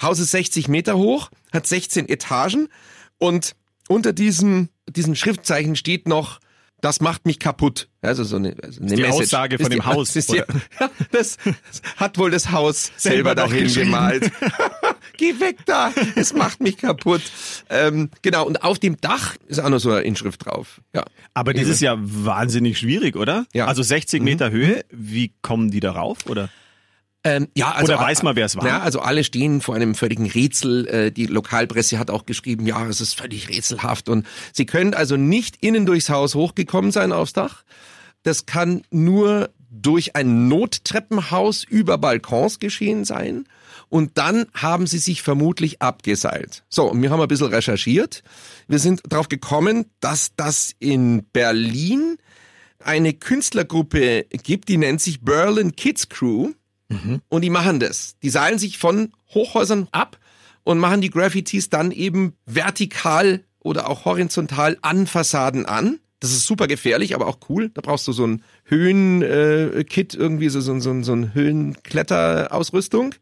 [0.01, 2.68] Haus ist 60 Meter hoch, hat 16 Etagen
[3.18, 3.57] und
[3.88, 6.38] unter diesen, diesen Schriftzeichen steht noch,
[6.81, 7.88] das macht mich kaputt.
[8.03, 9.23] Also so eine, also eine die Message.
[9.25, 10.44] Aussage von Ist dem die- Haus, die, ja,
[11.11, 11.37] das
[11.97, 14.31] hat wohl das Haus selber, Selber dahin gemalt.
[15.18, 17.20] Geh weg da, es macht mich kaputt.
[17.68, 20.81] Ähm, genau, und auf dem Dach ist auch noch so eine Inschrift drauf.
[20.94, 21.04] Ja.
[21.35, 23.44] Aber das ist ja wahnsinnig schwierig, oder?
[23.52, 23.66] Ja.
[23.66, 26.48] Also 60 Meter Höhe, wie kommen die da rauf, oder?
[27.24, 28.64] Ähm, ja, also, Oder weiß man, wer es war?
[28.66, 30.87] Ja, also alle stehen vor einem völligen Rätsel.
[30.87, 34.09] Äh, Die Lokalpresse hat auch geschrieben, ja, es ist völlig rätselhaft.
[34.09, 37.64] Und sie können also nicht innen durchs Haus hochgekommen sein aufs Dach.
[38.22, 43.46] Das kann nur durch ein Nottreppenhaus über Balkons geschehen sein.
[43.88, 46.64] Und dann haben sie sich vermutlich abgeseilt.
[46.68, 48.22] So, und wir haben ein bisschen recherchiert.
[48.66, 52.18] Wir sind darauf gekommen, dass das in Berlin
[52.81, 56.53] eine Künstlergruppe gibt, die nennt sich Berlin Kids Crew.
[57.29, 58.16] Und die machen das.
[58.22, 60.18] Die seilen sich von Hochhäusern ab
[60.64, 66.01] und machen die Graffitis dann eben vertikal oder auch horizontal an Fassaden an.
[66.20, 67.70] Das ist super gefährlich, aber auch cool.
[67.74, 73.14] Da brauchst du so ein Höhen-Kit, äh, irgendwie so, so, so, so ein Höhenkletterausrüstung.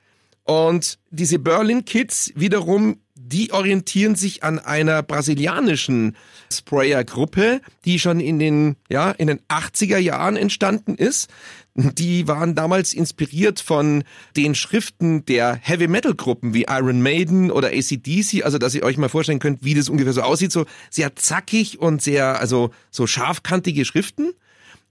[0.47, 6.17] Und diese Berlin Kids wiederum, die orientieren sich an einer brasilianischen
[6.53, 11.29] Sprayer-Gruppe, die schon in den, ja, in den 80er Jahren entstanden ist.
[11.75, 14.05] Die waren damals inspiriert von
[14.37, 19.41] den Schriften der Heavy-Metal-Gruppen wie Iron Maiden oder ACDC, also dass ihr euch mal vorstellen
[19.41, 24.33] könnt, wie das ungefähr so aussieht, so sehr zackig und sehr, also so scharfkantige Schriften.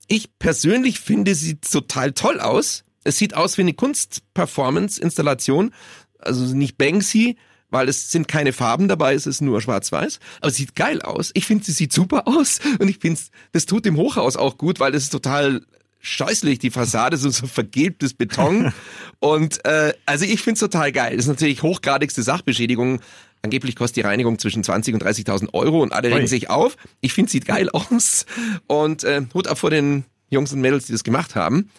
[0.08, 2.84] Ich persönlich finde, sie total toll aus.
[3.06, 5.72] Es sieht aus wie eine Kunstperformance-Installation,
[6.20, 7.38] also nicht Banksy,
[7.70, 10.20] weil es sind keine Farben dabei, es ist nur schwarz-weiß.
[10.42, 11.32] Aber es sieht geil aus.
[11.34, 13.20] Ich finde, sie sieht super aus und ich finde,
[13.54, 15.62] das tut dem Hochhaus auch gut, weil es ist total
[16.02, 18.72] scheußlich, die Fassade, so, so vergilbtes Beton.
[19.20, 21.16] und äh, also ich finde es total geil.
[21.16, 23.02] Das ist natürlich hochgradigste Sachbeschädigung.
[23.42, 26.78] Angeblich kostet die Reinigung zwischen 20 und 30.000 Euro und alle regen sich auf.
[27.02, 28.26] Ich finde, sieht geil aus.
[28.68, 31.70] Und äh, Hut ab vor den Jungs und Mädels, die das gemacht haben.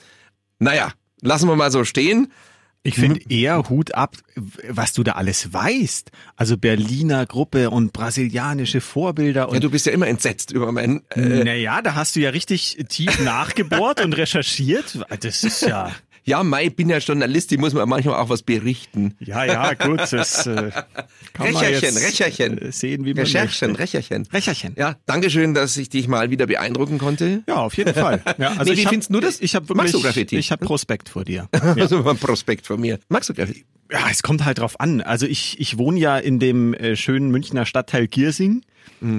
[0.58, 2.32] Naja, lassen wir mal so stehen.
[2.86, 4.16] Ich finde eher Hut ab,
[4.68, 6.12] was du da alles weißt.
[6.36, 11.02] Also Berliner Gruppe und brasilianische Vorbilder Ja, und du bist ja immer entsetzt über mein.
[11.10, 15.00] Äh, naja, da hast du ja richtig tief nachgebohrt und recherchiert.
[15.20, 15.90] Das ist ja,
[16.26, 19.14] ja, Mai, ich bin ja Journalist, die muss man manchmal auch was berichten.
[19.20, 20.70] ja, ja, gut, das äh,
[21.32, 22.58] kann man Recherchen, jetzt Recherchen.
[22.58, 23.82] äh, sehen, wie man Recherchen, möchte.
[23.82, 24.26] Recherchen.
[24.32, 24.74] Recherchen.
[24.76, 27.42] Ja, Dankeschön, dass ich dich mal wieder beeindrucken konnte.
[27.48, 28.22] Ja, auf jeden Fall.
[28.38, 29.40] Ja, also Nee, ich wie hab- findest du das?
[29.40, 30.36] Ich habe Magst wirklich, du Graffiti?
[30.36, 31.48] ich habe Prospekt vor dir.
[31.76, 32.98] Also ein Prospekt von mir.
[33.08, 33.64] Magst du Graffiti?
[33.90, 35.00] Ja, es kommt halt drauf an.
[35.00, 38.62] Also ich, ich wohne ja in dem äh, schönen Münchner Stadtteil Giersing.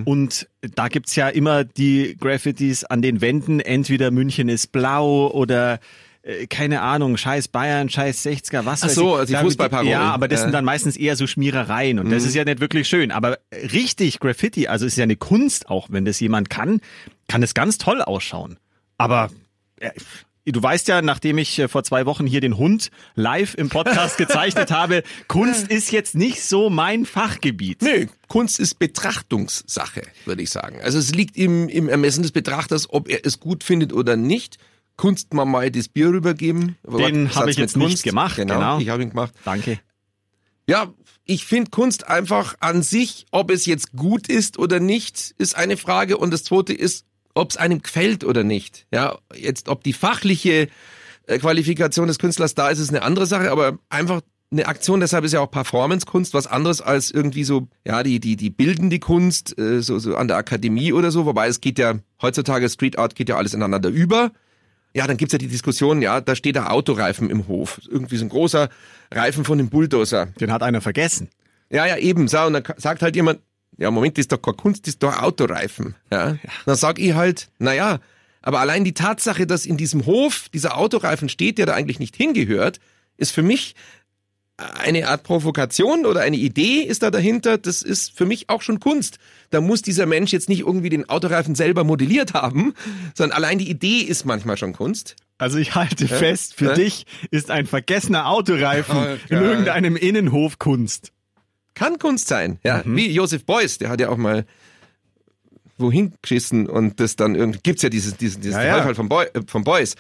[0.05, 3.59] Und da gibt's ja immer die Graffitis an den Wänden.
[3.59, 5.79] Entweder München ist blau oder
[6.27, 9.19] äh, keine Ahnung, scheiß Bayern, scheiß 60er, was Ach weiß so, ich.
[9.21, 9.89] also die Fußballparolen.
[9.91, 10.43] Ja, aber das Ja.
[10.45, 13.11] sind dann meistens eher so Schmierereien und das ist ja nicht wirklich schön.
[13.11, 16.81] Aber richtig Graffiti, also ist ja eine Kunst auch, wenn das jemand kann,
[17.27, 18.57] kann es ganz toll ausschauen.
[18.97, 19.29] Aber
[19.79, 19.91] äh,
[20.49, 24.15] Du weißt ja, nachdem ich äh, vor zwei Wochen hier den Hund live im Podcast
[24.17, 27.81] gezeichnet habe, Kunst ist jetzt nicht so mein Fachgebiet.
[27.81, 30.79] Nö, Kunst ist Betrachtungssache, würde ich sagen.
[30.81, 34.57] Also es liegt im, im Ermessen des Betrachters, ob er es gut findet oder nicht.
[34.97, 36.75] Kunst mal das Bier rübergeben.
[36.85, 38.79] Den habe ich jetzt nicht gemacht, Genau, genau.
[38.79, 39.33] ich habe ihn gemacht.
[39.45, 39.79] Danke.
[40.67, 40.91] Ja,
[41.23, 45.77] ich finde Kunst einfach an sich, ob es jetzt gut ist oder nicht, ist eine
[45.77, 46.17] Frage.
[46.17, 47.05] Und das zweite ist,
[47.35, 48.87] ob es einem gefällt oder nicht.
[48.91, 50.67] Ja, jetzt, ob die fachliche
[51.27, 55.25] äh, Qualifikation des Künstlers da ist, ist eine andere Sache, aber einfach eine Aktion, deshalb
[55.25, 59.57] ist ja auch Performance-Kunst was anderes als irgendwie so, ja, die, die, die bildende Kunst,
[59.59, 63.15] äh, so, so an der Akademie oder so, wobei es geht ja, heutzutage Street Art
[63.15, 64.31] geht ja alles ineinander über.
[64.93, 67.79] Ja, dann gibt's ja die Diskussion, ja, da steht der Autoreifen im Hof.
[67.87, 68.69] Irgendwie so ein großer
[69.11, 70.27] Reifen von dem Bulldozer.
[70.39, 71.29] Den hat einer vergessen.
[71.69, 72.27] Ja, ja, eben.
[72.27, 73.39] So, und dann sagt halt jemand,
[73.77, 75.95] ja, Moment, das ist doch keine Kunst, das ist doch Autoreifen.
[76.11, 76.37] Ja?
[76.65, 77.99] Dann sag ich halt, naja,
[78.41, 82.15] aber allein die Tatsache, dass in diesem Hof dieser Autoreifen steht, der da eigentlich nicht
[82.15, 82.79] hingehört,
[83.17, 83.75] ist für mich
[84.57, 87.57] eine Art Provokation oder eine Idee ist da dahinter.
[87.59, 89.19] Das ist für mich auch schon Kunst.
[89.51, 92.73] Da muss dieser Mensch jetzt nicht irgendwie den Autoreifen selber modelliert haben,
[93.15, 95.15] sondern allein die Idee ist manchmal schon Kunst.
[95.37, 96.73] Also ich halte fest, für Ja?
[96.73, 101.11] dich ist ein vergessener Autoreifen Oh, in irgendeinem Innenhof Kunst.
[101.75, 102.57] Kann Kunst sein.
[102.63, 104.45] Ja, wie Josef Beuys, der hat ja auch mal
[105.77, 108.73] wohin geschissen und das dann irgendwie gibt's ja dieses dieses dieses Ja, ja.
[108.77, 109.95] Vorfall von, Boy, äh, von Beuys.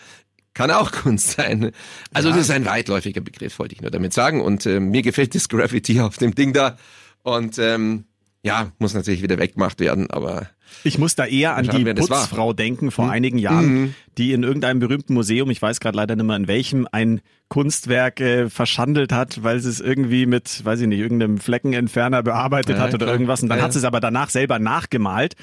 [0.57, 1.71] Kann auch Kunst sein.
[2.15, 4.41] Also das ist ein weitläufiger Begriff, wollte ich nur damit sagen.
[4.41, 6.77] Und äh, mir gefällt das Graffiti auf dem Ding da.
[7.21, 8.05] Und ähm,
[8.41, 10.49] ja, muss natürlich wieder weggemacht werden, aber
[10.83, 11.83] Ich muss da eher an die.
[11.93, 16.25] Putzfrau denken vor einigen Jahren, die in irgendeinem berühmten Museum, ich weiß gerade leider nicht
[16.25, 20.87] mehr in welchem, ein Kunstwerk äh, verschandelt hat, weil sie es irgendwie mit, weiß ich
[20.87, 23.13] nicht, irgendeinem Fleckenentferner bearbeitet Ja, hat oder klar.
[23.15, 23.41] irgendwas.
[23.41, 25.35] Und dann Ja, hat sie es aber danach selber nachgemalt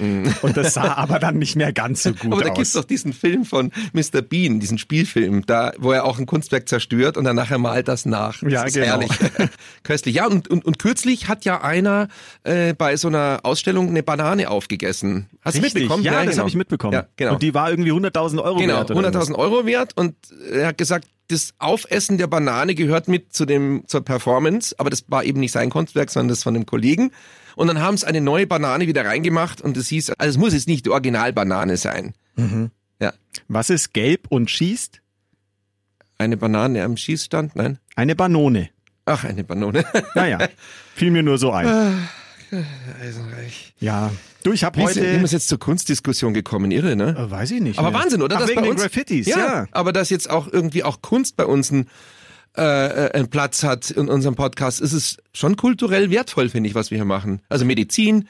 [0.42, 2.56] und das sah aber dann nicht mehr ganz so gut Aber da aus.
[2.58, 4.20] gibt's doch diesen Film von Mr.
[4.20, 8.04] Bean, diesen Spielfilm, da, wo er auch ein Kunstwerk zerstört und dann nachher malt das
[8.04, 8.38] nach.
[8.40, 8.86] Das Ja, ist genau.
[8.86, 9.10] herrlich.
[9.82, 10.14] Köstlich.
[10.16, 12.08] Ja, und, und, und kürzlich hat ja einer
[12.42, 15.13] äh, bei so einer Ausstellung eine Banane aufgegessen.
[15.42, 16.04] Hast du Richtig, mitbekommen?
[16.04, 16.38] Ja, das genau.
[16.38, 16.92] habe ich mitbekommen.
[16.92, 17.32] Ja, genau.
[17.34, 18.90] Und die war irgendwie 100.000 Euro Genau, wert.
[18.90, 19.28] irgendwas.
[19.30, 20.14] 100.000 Euro wert und
[20.50, 25.04] er hat gesagt, das Aufessen der Banane gehört mit zu dem zur Performance, aber das
[25.08, 27.12] war eben nicht sein Kunstwerk, sondern das von dem Kollegen.
[27.56, 30.52] Und dann haben sie eine neue Banane wieder reingemacht und es hieß, also es muss
[30.52, 32.12] jetzt nicht die Originalbanane sein.
[33.00, 33.12] Ja,
[33.48, 35.00] Was ist gelb und schießt?
[36.18, 37.78] eine Banane am Schießstand, nein?
[37.96, 38.70] Eine Banone.
[39.04, 39.84] Ach, eine Banane.
[40.14, 40.38] Naja,
[40.94, 42.08] fiel mir nur so ein.
[43.00, 43.74] Eisenreich.
[43.80, 44.12] Ja.
[44.42, 45.00] Du, ich habe wie heute...
[45.00, 46.70] ist jetzt zur Kunstdiskussion gekommen?
[46.70, 47.16] Irre, ne?
[47.16, 47.78] Äh, weiß ich nicht.
[47.78, 48.00] Aber mehr.
[48.00, 48.36] Wahnsinn, oder?
[48.36, 49.66] Ach, dass wegen bei den uns, Graffitis, ja, ja.
[49.72, 51.88] Aber dass jetzt auch irgendwie auch Kunst bei uns einen,
[52.54, 56.90] äh, einen Platz hat in unserem Podcast, ist es schon kulturell wertvoll, finde ich, was
[56.90, 57.40] wir hier machen.
[57.48, 58.28] Also Medizin,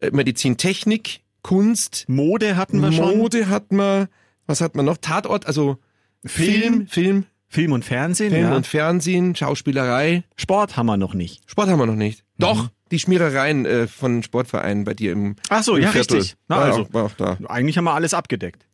[0.00, 3.18] äh, Medizintechnik, Kunst, Mode hatten wir schon.
[3.18, 4.08] Mode hat man,
[4.46, 4.98] was hat man noch?
[4.98, 5.78] Tatort, also
[6.24, 8.56] Film, Film, Film und Fernsehen, Film ja.
[8.56, 10.24] und Fernsehen, Schauspielerei.
[10.36, 11.48] Sport haben wir noch nicht.
[11.48, 12.24] Sport haben wir noch nicht.
[12.38, 12.70] Mhm.
[12.92, 16.18] Die Schmierereien äh, von Sportvereinen bei dir im Ach so, im ja, Viertel.
[16.18, 16.36] richtig.
[16.48, 16.82] Na, War also.
[16.82, 17.38] auch, war auch da.
[17.48, 18.64] Eigentlich haben wir alles abgedeckt.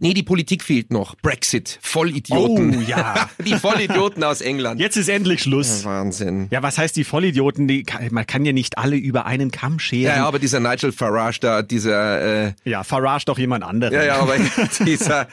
[0.00, 1.14] Nee, die Politik fehlt noch.
[1.22, 1.78] Brexit.
[1.80, 2.78] Vollidioten.
[2.78, 3.28] Oh, ja.
[3.44, 4.80] die Vollidioten aus England.
[4.80, 5.84] Jetzt ist endlich Schluss.
[5.84, 6.48] Wahnsinn.
[6.50, 7.68] Ja, was heißt die Vollidioten?
[7.68, 10.16] Die, man kann ja nicht alle über einen Kamm Ja, scheren.
[10.16, 13.94] ja, aber dieser Nigel Farage da, dieser, äh, Ja, Farage doch jemand anderen.
[13.94, 14.34] ja, ja, aber
[14.84, 15.28] dieser,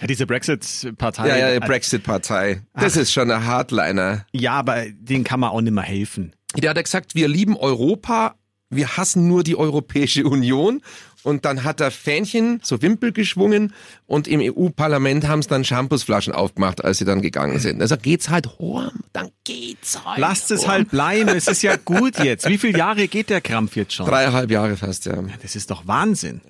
[0.00, 1.28] Ja, diese Brexit-Partei.
[1.28, 2.62] ja, ja, Brexit-Partei.
[2.74, 4.24] Das ist schon ein Hardliner.
[4.32, 6.32] Ja, aber denen kann man auch nicht mehr helfen.
[6.52, 8.34] Der hat ja gesagt, wir lieben Europa,
[8.70, 10.82] wir hassen nur die Europäische Union.
[11.24, 13.72] Und dann hat er Fähnchen, so Wimpel geschwungen
[14.06, 17.80] und im EU-Parlament haben es dann Shampoosflaschen aufgemacht, als sie dann gegangen sind.
[17.80, 20.18] Also geht's halt horm, dann geht's halt.
[20.18, 20.70] Lasst es horm.
[20.70, 21.28] halt bleiben.
[21.28, 22.48] Es ist ja gut jetzt.
[22.48, 24.06] Wie viele Jahre geht der Krampf jetzt schon?
[24.06, 25.22] Dreieinhalb Jahre fast, ja.
[25.40, 26.40] Das ist doch Wahnsinn.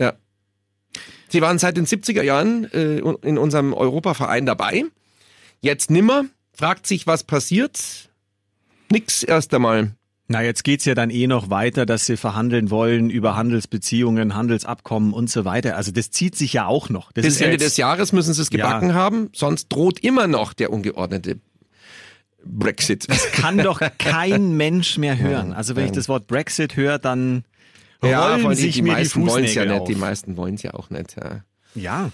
[0.00, 0.14] Ja.
[1.28, 4.84] Sie waren seit den 70er Jahren äh, in unserem Europaverein dabei.
[5.60, 6.24] Jetzt nimmer.
[6.54, 8.10] Fragt sich, was passiert.
[8.92, 9.92] Nix erst einmal.
[10.28, 15.12] Na, jetzt geht's ja dann eh noch weiter, dass sie verhandeln wollen über Handelsbeziehungen, Handelsabkommen
[15.12, 15.76] und so weiter.
[15.76, 17.12] Also das zieht sich ja auch noch.
[17.12, 18.94] Das Bis ja Ende jetzt- des Jahres müssen sie es gebacken Ja.
[18.94, 21.38] haben, sonst droht immer noch der ungeordnete
[22.44, 23.06] Brexit.
[23.32, 25.52] kann doch kein Mensch mehr hören.
[25.52, 27.44] Also wenn ich das Wort Brexit höre, dann
[28.02, 29.88] rollen vor allem sich die mir meisten die wollen es ja nicht.
[29.88, 31.16] Die meisten wollen es ja auch nicht.
[31.16, 31.44] Ja.
[31.74, 32.10] Ja.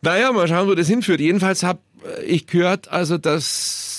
[0.00, 1.20] Naja, mal schauen, wo das hinführt.
[1.20, 1.80] Jedenfalls habe
[2.26, 3.91] ich gehört, also dass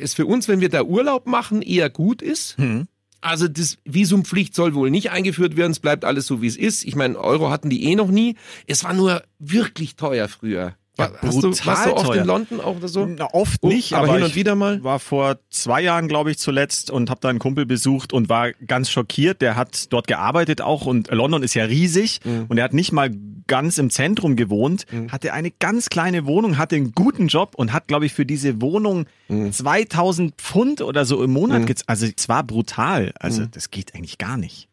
[0.00, 2.56] es für uns, wenn wir da Urlaub machen, eher gut ist.
[2.58, 2.86] Hm.
[3.20, 5.72] Also das Visumpflicht soll wohl nicht eingeführt werden.
[5.72, 6.84] Es bleibt alles so, wie es ist.
[6.84, 8.36] Ich meine, Euro hatten die eh noch nie.
[8.66, 10.74] Es war nur wirklich teuer früher.
[10.98, 12.20] Ja, Hast du, warst du oft teuer.
[12.22, 13.06] in London auch oder so?
[13.06, 14.82] Na, oft Oh, nicht, aber aber, hin und wieder mal?
[14.84, 18.52] war vor zwei Jahren, glaube ich, zuletzt und habe da einen Kumpel besucht und war
[18.52, 19.40] ganz schockiert.
[19.40, 22.46] Der hat dort gearbeitet auch und London ist ja riesig Mhm.
[22.48, 23.10] und er hat nicht mal
[23.46, 27.88] ganz im Zentrum gewohnt, hatte eine ganz kleine Wohnung, hatte einen guten Job und hat,
[27.88, 29.52] glaube ich, für diese Wohnung Mhm.
[29.52, 31.88] 2000 Pfund oder so im Monat gezahlt.
[31.88, 33.12] Also es war brutal.
[33.18, 33.50] Also Mhm.
[33.52, 34.68] das geht eigentlich gar nicht.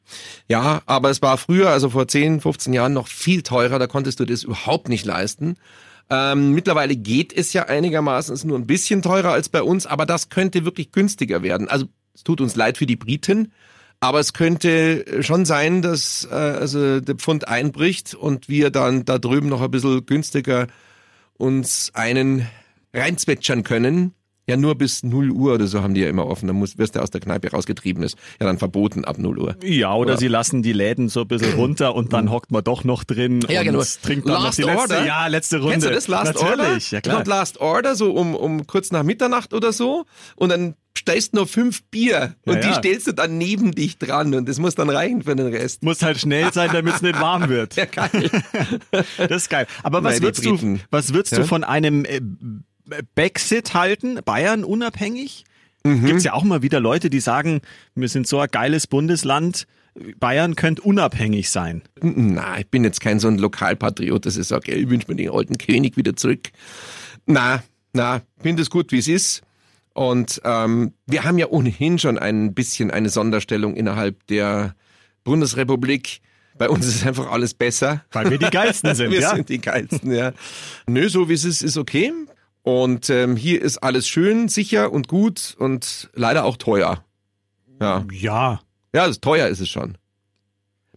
[0.50, 3.80] Ja, aber es war früher, also vor 10, 15 Jahren noch viel teurer.
[3.80, 5.56] Da konntest du das überhaupt nicht leisten.
[6.10, 10.06] Ähm, mittlerweile geht es ja einigermaßen, ist nur ein bisschen teurer als bei uns, aber
[10.06, 11.68] das könnte wirklich günstiger werden.
[11.68, 13.52] Also es tut uns leid für die Briten,
[14.00, 19.18] aber es könnte schon sein, dass äh, also der Pfund einbricht und wir dann da
[19.18, 20.68] drüben noch ein bisschen günstiger
[21.34, 22.48] uns einen
[22.94, 24.14] reinzwetschern können.
[24.50, 26.48] Ja, nur bis 0 Uhr oder so haben die ja immer offen.
[26.48, 28.02] Dann musst, wirst du aus der Kneipe rausgetrieben.
[28.02, 29.56] Ist ja dann verboten ab 0 Uhr.
[29.64, 30.18] Ja, oder Ja.
[30.18, 33.42] sie lassen die Läden so ein bisschen runter und dann hockt man doch noch drin
[33.50, 33.84] Ja, und genau.
[34.02, 35.06] trinkt dann noch Last die letzte, Order?
[35.06, 35.72] ja, letzte Runde.
[35.74, 36.08] Kennst du das?
[36.08, 36.78] Last Natürlich, Order?
[36.92, 37.16] ja klar.
[37.16, 40.06] Kommt Last Order, so um, um kurz nach Mitternacht oder so.
[40.38, 42.74] Und dann stellst nur fünf Bier und Ja, die ja.
[42.76, 45.84] stellst du dann neben dich dran und das muss dann reichen für den Rest.
[45.84, 47.76] Muss halt schnell sein, damit es nicht warm wird.
[47.76, 48.30] Ja, geil.
[49.18, 49.68] Das ist geil.
[49.84, 51.40] Aber was Nein, würdest du, was würdest Ja?
[51.40, 52.22] du von einem äh,
[53.16, 54.20] Brexit halten?
[54.24, 55.46] Bayern unabhängig?
[55.84, 56.06] Mhm.
[56.06, 57.62] Gibt's ja auch mal wieder Leute, die sagen,
[57.96, 59.68] wir sind so ein geiles Bundesland.
[60.20, 61.82] Bayern könnte unabhängig sein.
[62.02, 65.32] Na, ich bin jetzt kein so ein Lokalpatriot, dass ich sage, ich wünsche mir den
[65.32, 66.50] alten König wieder zurück.
[67.26, 69.42] Na, na, finde es gut, wie es ist.
[69.94, 74.76] Und ähm, wir haben ja ohnehin schon ein bisschen eine Sonderstellung innerhalb der
[75.24, 76.22] Bundesrepublik.
[76.58, 78.06] Bei uns ist einfach alles besser.
[78.12, 79.36] Weil wir die Geilsten sind, wir ja.
[79.36, 80.34] sind die geilsten, ja.
[80.88, 82.14] Nö, so wie es ist, ist okay.
[82.68, 87.02] Und ähm, hier ist alles schön, sicher und gut und leider auch teuer.
[87.80, 88.06] Ja.
[88.12, 88.60] Ja.
[88.94, 89.98] Ja, also teuer ist es schon.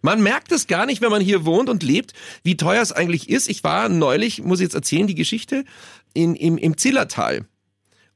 [0.02, 3.28] Man merkt es gar nicht, wenn man hier wohnt und lebt, wie teuer es eigentlich
[3.28, 3.48] ist.
[3.48, 5.64] Ich war neulich, muss ich jetzt erzählen, die Geschichte,
[6.12, 7.46] in, im, im Zillertal.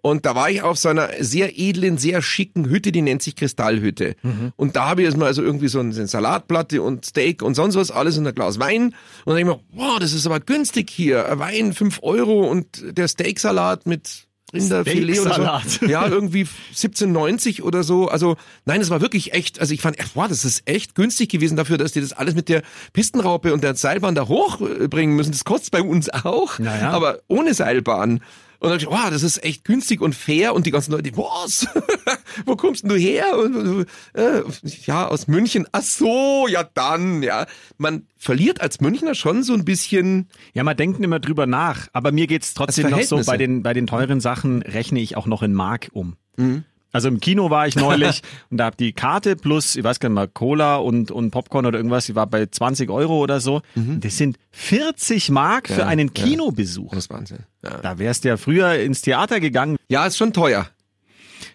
[0.04, 3.36] Und da war ich auf so einer sehr edlen, sehr schicken Hütte, die nennt sich
[3.36, 4.16] Kristallhütte.
[4.54, 7.74] Und da habe ich jetzt mal also irgendwie so eine Salatplatte und Steak und sonst
[7.74, 8.88] was, alles und ein Glas Wein.
[8.88, 11.26] Und dann denke ich mir, wow, das ist aber günstig hier.
[11.30, 12.66] Ein Wein 5 Euro und
[12.98, 15.70] der Steaksalat mit Rinderfilet oder Steaksalat.
[15.70, 15.86] so.
[15.88, 18.08] Ja, irgendwie 17,90 oder so.
[18.08, 18.36] Also
[18.66, 21.78] nein, es war wirklich echt, also ich fand, wow, das ist echt günstig gewesen dafür,
[21.78, 22.60] dass die das alles mit der
[22.92, 25.32] Pistenraupe und der Seilbahn da hochbringen müssen.
[25.32, 26.90] Das kostet bei uns auch, Naja.
[26.90, 28.20] aber ohne Seilbahn.
[28.64, 30.55] Und dann dachte ich, wow, das ist echt günstig und fair.
[30.55, 31.66] Und die ganzen Leute, was?
[32.46, 33.38] Wo kommst denn du her?
[33.38, 34.42] Und, äh,
[34.87, 35.66] ja, aus München.
[35.70, 37.44] Ach so, ja dann, ja.
[37.77, 41.88] Man verliert als Münchner schon so ein bisschen, Ja, man denkt immer drüber nach.
[41.92, 45.27] Aber mir geht's trotzdem noch so, bei den, bei den teuren Sachen rechne ich auch
[45.27, 46.16] noch in Mark um.
[46.37, 46.64] Mhm.
[46.94, 50.09] Also im Kino war ich neulich und da hab die Karte plus, ich weiß gar
[50.09, 53.62] nicht mal, Cola und, und Popcorn oder irgendwas, die war bei 20 Euro oder so.
[53.74, 55.78] Das sind 40 Mark für Mhm.
[55.80, 56.24] Ja, einen ja.
[56.24, 56.90] Kinobesuch.
[56.90, 57.40] das ist Wahnsinn.
[57.64, 57.78] Ja.
[57.83, 59.76] Da wärst du ja früher ins Theater gegangen.
[59.88, 60.68] ja, ist schon teuer.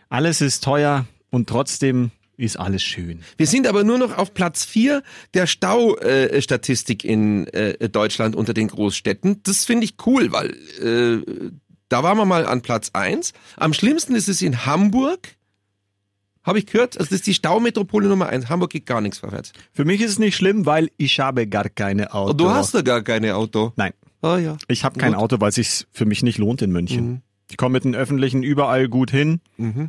[0.10, 3.22] Alles ist teuer und trotzdem ist alles schön.
[3.38, 8.68] Wir sind aber nur noch auf Platz vier der Staustatistik in äh, Deutschland unter den
[8.68, 9.42] Großstädten.
[9.44, 10.50] Das finde ich cool, weil
[10.82, 11.52] äh,
[11.90, 13.34] da waren wir mal an Platz eins.
[13.58, 15.36] Am schlimmsten ist es in Hamburg.
[16.44, 16.98] Habe ich gehört?
[16.98, 18.50] Also das ist die Staumetropole Nummer eins.
[18.50, 19.52] Hamburg geht gar nichts vorwärts.
[19.74, 22.34] Für mich ist es nicht schlimm, weil ich habe gar keine Auto.
[22.34, 23.74] Du hast ja gar keine Auto.
[23.76, 24.58] Nein, Ah ja.
[24.68, 25.22] ich habe kein Gut.
[25.22, 27.08] Auto, weil es sich für mich nicht lohnt in München.
[27.08, 27.22] Mhm.
[27.52, 29.42] Ich komme mit den Öffentlichen überall gut hin.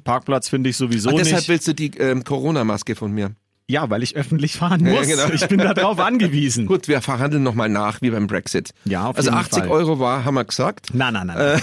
[0.04, 1.48] Parkplatz finde ich sowieso Ah, deshalb nicht.
[1.48, 3.32] willst du die ähm, Corona-Maske von mir.
[3.70, 5.06] Ja, weil ich öffentlich fahren Ja, muss.
[5.06, 5.28] genau.
[5.33, 6.66] Ich bin darauf angewiesen.
[6.66, 8.72] Gut, wir verhandeln nochmal nach, wie beim Brexit.
[8.85, 9.68] Ja, auf Also jeden 80 Fall.
[9.70, 10.88] Euro war, haben wir gesagt.
[10.92, 11.62] Nein, nein, nein.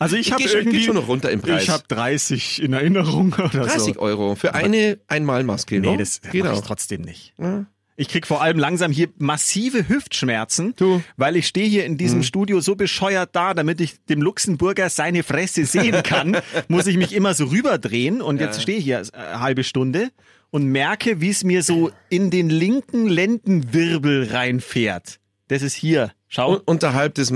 [0.00, 1.62] also ich Ich habe irgendwie geht schon noch runter im Preis.
[1.62, 4.00] Ich habe 30 in Erinnerung oder 30 so.
[4.00, 5.78] Euro für eine Einmalmaske.
[5.80, 5.96] Nee, ne?
[5.98, 6.58] das geht mache auch.
[6.58, 7.34] ich trotzdem nicht.
[7.38, 7.66] Ja.
[7.96, 10.96] Ich krieg vor allem langsam hier massive Hüftschmerzen, Du.
[10.96, 11.04] Mhm.
[11.16, 15.22] weil ich stehe hier in diesem Studio so bescheuert da, damit ich dem Luxemburger seine
[15.22, 16.36] Fresse sehen kann,
[16.68, 20.10] muss ich mich immer so rüberdrehen und jetzt stehe ich hier eine halbe Stunde
[20.50, 25.18] und merke, wie es mir so in den linken Lendenwirbel reinfährt.
[25.52, 26.12] Das ist hier.
[26.28, 26.54] Schau.
[26.54, 27.30] Un unterhalb des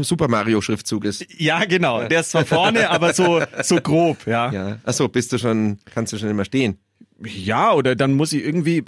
[0.00, 1.24] Super Mario Schriftzuges.
[1.38, 2.02] ja, genau.
[2.08, 4.50] Der ist zwar vorne, aber so, so grob, ja.
[4.52, 4.78] Ja.
[4.84, 6.78] Achso, bist du schon, kannst du schon immer stehen.
[7.24, 8.82] Ja, oder dann muss ich irgendwie,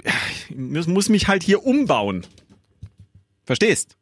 [0.49, 2.25] ich muss, muss mich halt hier umbauen.
[3.45, 3.95] Verstehst?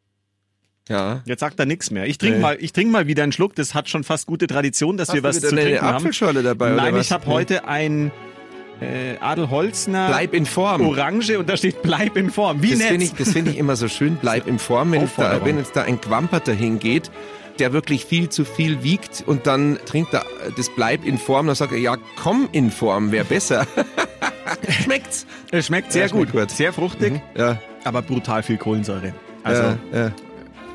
[0.89, 1.21] Ja.
[1.25, 2.07] Jetzt sagt er nichts mehr.
[2.07, 2.41] Ich trinke Nee.
[2.41, 3.53] mal, ich trink mal wieder einen Schluck.
[3.53, 5.97] Das hat schon fast gute Tradition, dass Hast wir was zu eine trinken haben.
[5.97, 7.05] Apfelschorle dabei, oder Nein, was?
[7.05, 8.11] ich habe heute ein
[8.81, 10.81] äh, Adelholzner Bleib in Form.
[10.81, 12.61] Orange und da steht Bleib in Form.
[12.63, 12.87] Wie Das nett.
[12.89, 14.17] finde ich, das finde ich immer so schön.
[14.21, 17.11] Bleib in Form, wenn, jetzt da, wenn jetzt da ein Quamperter hingeht,
[17.59, 20.25] der wirklich viel zu viel wiegt und dann trinkt er
[20.57, 23.67] das Bleib in Form, dann sagt er, ja, komm in Form, wäre besser.
[24.69, 25.25] Schmeckt's?
[25.51, 26.51] es schmeckt sehr Ja, schmeckt gut, gut.
[26.51, 27.59] sehr fruchtig, Ja.
[27.83, 29.13] aber brutal viel Kohlensäure.
[29.43, 29.63] Also
[29.93, 30.11] ja.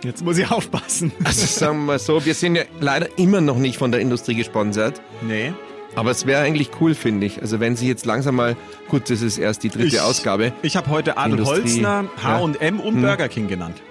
[0.05, 1.13] jetzt muss ich aufpassen.
[1.25, 4.35] Also sagen wir mal so, wir sind ja leider immer noch nicht von der Industrie
[4.35, 5.01] gesponsert.
[5.27, 5.53] nee.
[5.97, 7.41] Aber es wäre eigentlich cool, finde ich.
[7.43, 8.57] Also wenn sie jetzt langsam mal,
[8.89, 10.53] gut, das ist erst die dritte Ich- Ausgabe.
[10.63, 12.01] Ich habe heute Adelholzner, Industrie, ja.
[12.01, 12.55] Hm.
[12.61, 13.83] H&M und Burger King genannt.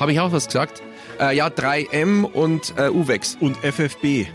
[0.00, 0.82] Habe ich auch was gesagt?
[1.20, 3.36] Äh, ja, 3M und äh, Uwex.
[3.38, 4.26] Und FFB.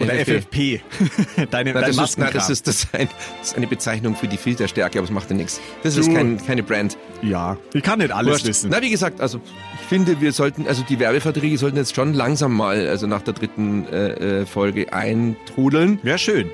[0.00, 0.80] Oder FFP.
[0.80, 1.46] FFP.
[1.50, 2.32] Deine, Na, dein das, ist, Maskenkram.
[2.34, 3.08] das, ist, das, ist ein,
[3.38, 5.60] das ist eine Bezeichnung für die Filterstärke, aber es macht ja nichts.
[5.84, 6.14] Das ist Du.
[6.14, 6.96] kein, keine Brand.
[7.24, 8.46] Ja, ich kann nicht alles Wurscht.
[8.46, 8.70] wissen.
[8.70, 9.40] Na, wie gesagt, also
[9.80, 13.34] ich finde, wir sollten, also die Werbeverträge sollten jetzt schon langsam mal, also nach der
[13.34, 15.98] dritten äh, äh, Folge eintrudeln.
[16.02, 16.50] Wäre schön.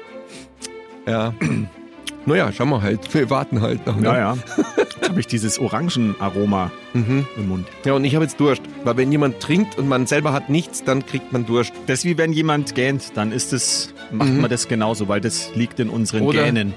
[1.07, 1.35] Ja.
[2.27, 3.13] naja, schauen wir halt.
[3.15, 3.97] Wir warten halt noch.
[3.97, 4.05] Ne?
[4.07, 4.37] Ja, ja.
[4.77, 7.27] Jetzt habe ich dieses Orangenaroma Mhm.
[7.37, 7.67] im Mund.
[7.85, 8.63] Ja, und ich habe jetzt Durst.
[8.85, 11.73] Weil wenn jemand trinkt und man selber hat nichts, dann kriegt man Durst.
[11.87, 15.55] Das ist wie wenn jemand gähnt, dann ist es, macht man das genauso, weil das
[15.55, 16.27] liegt in unseren Mhm.
[16.27, 16.75] Oder- Gähnen.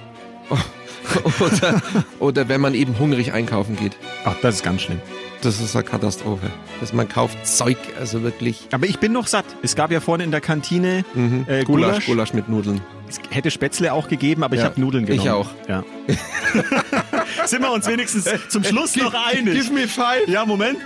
[1.39, 1.81] oder,
[2.19, 3.95] oder wenn man eben hungrig einkaufen geht.
[4.25, 4.99] Ach, das ist ganz schlimm.
[5.41, 6.49] Das ist eine Katastrophe.
[6.79, 9.43] Dass man kauft Zeug, also wirklich Aber ich bin noch satt.
[9.61, 11.03] Es gab ja vorne in der Kantine
[11.47, 12.05] äh, Gulasch, Gulasch.
[12.05, 12.79] Gulasch mit Nudeln.
[13.09, 15.45] es hätte Spätzle auch gegeben, aber ich Ja, habe Nudeln ich genommen.
[15.45, 15.49] auch.
[15.67, 15.83] Ja.
[17.45, 19.53] Sind wir uns wenigstens zum Schluss noch einig?
[19.59, 20.27] Give me five.
[20.27, 20.77] Ja, Moment.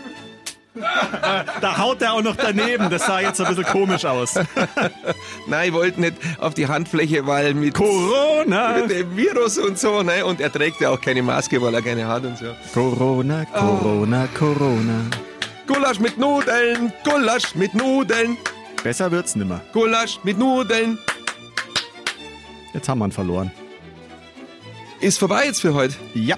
[1.62, 2.90] Da haut er auch noch daneben.
[2.90, 4.36] Das sah jetzt ein bisschen komisch aus.
[5.48, 8.78] Nein, ich wollte nicht auf die Handfläche, weil mit Corona!
[8.82, 10.26] mit dem Virus und so, ne?
[10.26, 12.46] Und er trägt ja auch keine Maske, weil er keine hat und so.
[12.74, 15.02] Corona, Corona, Corona.
[15.68, 18.38] Gulasch mit Nudeln, Gulasch mit Nudeln,
[18.84, 19.62] Besser wird's nimmer.
[19.74, 20.98] Gulasch mit Nudeln.
[22.74, 23.52] Jetzt haben wir ihn verloren.
[25.00, 25.96] Ist vorbei jetzt für heute.
[26.14, 26.38] Ja.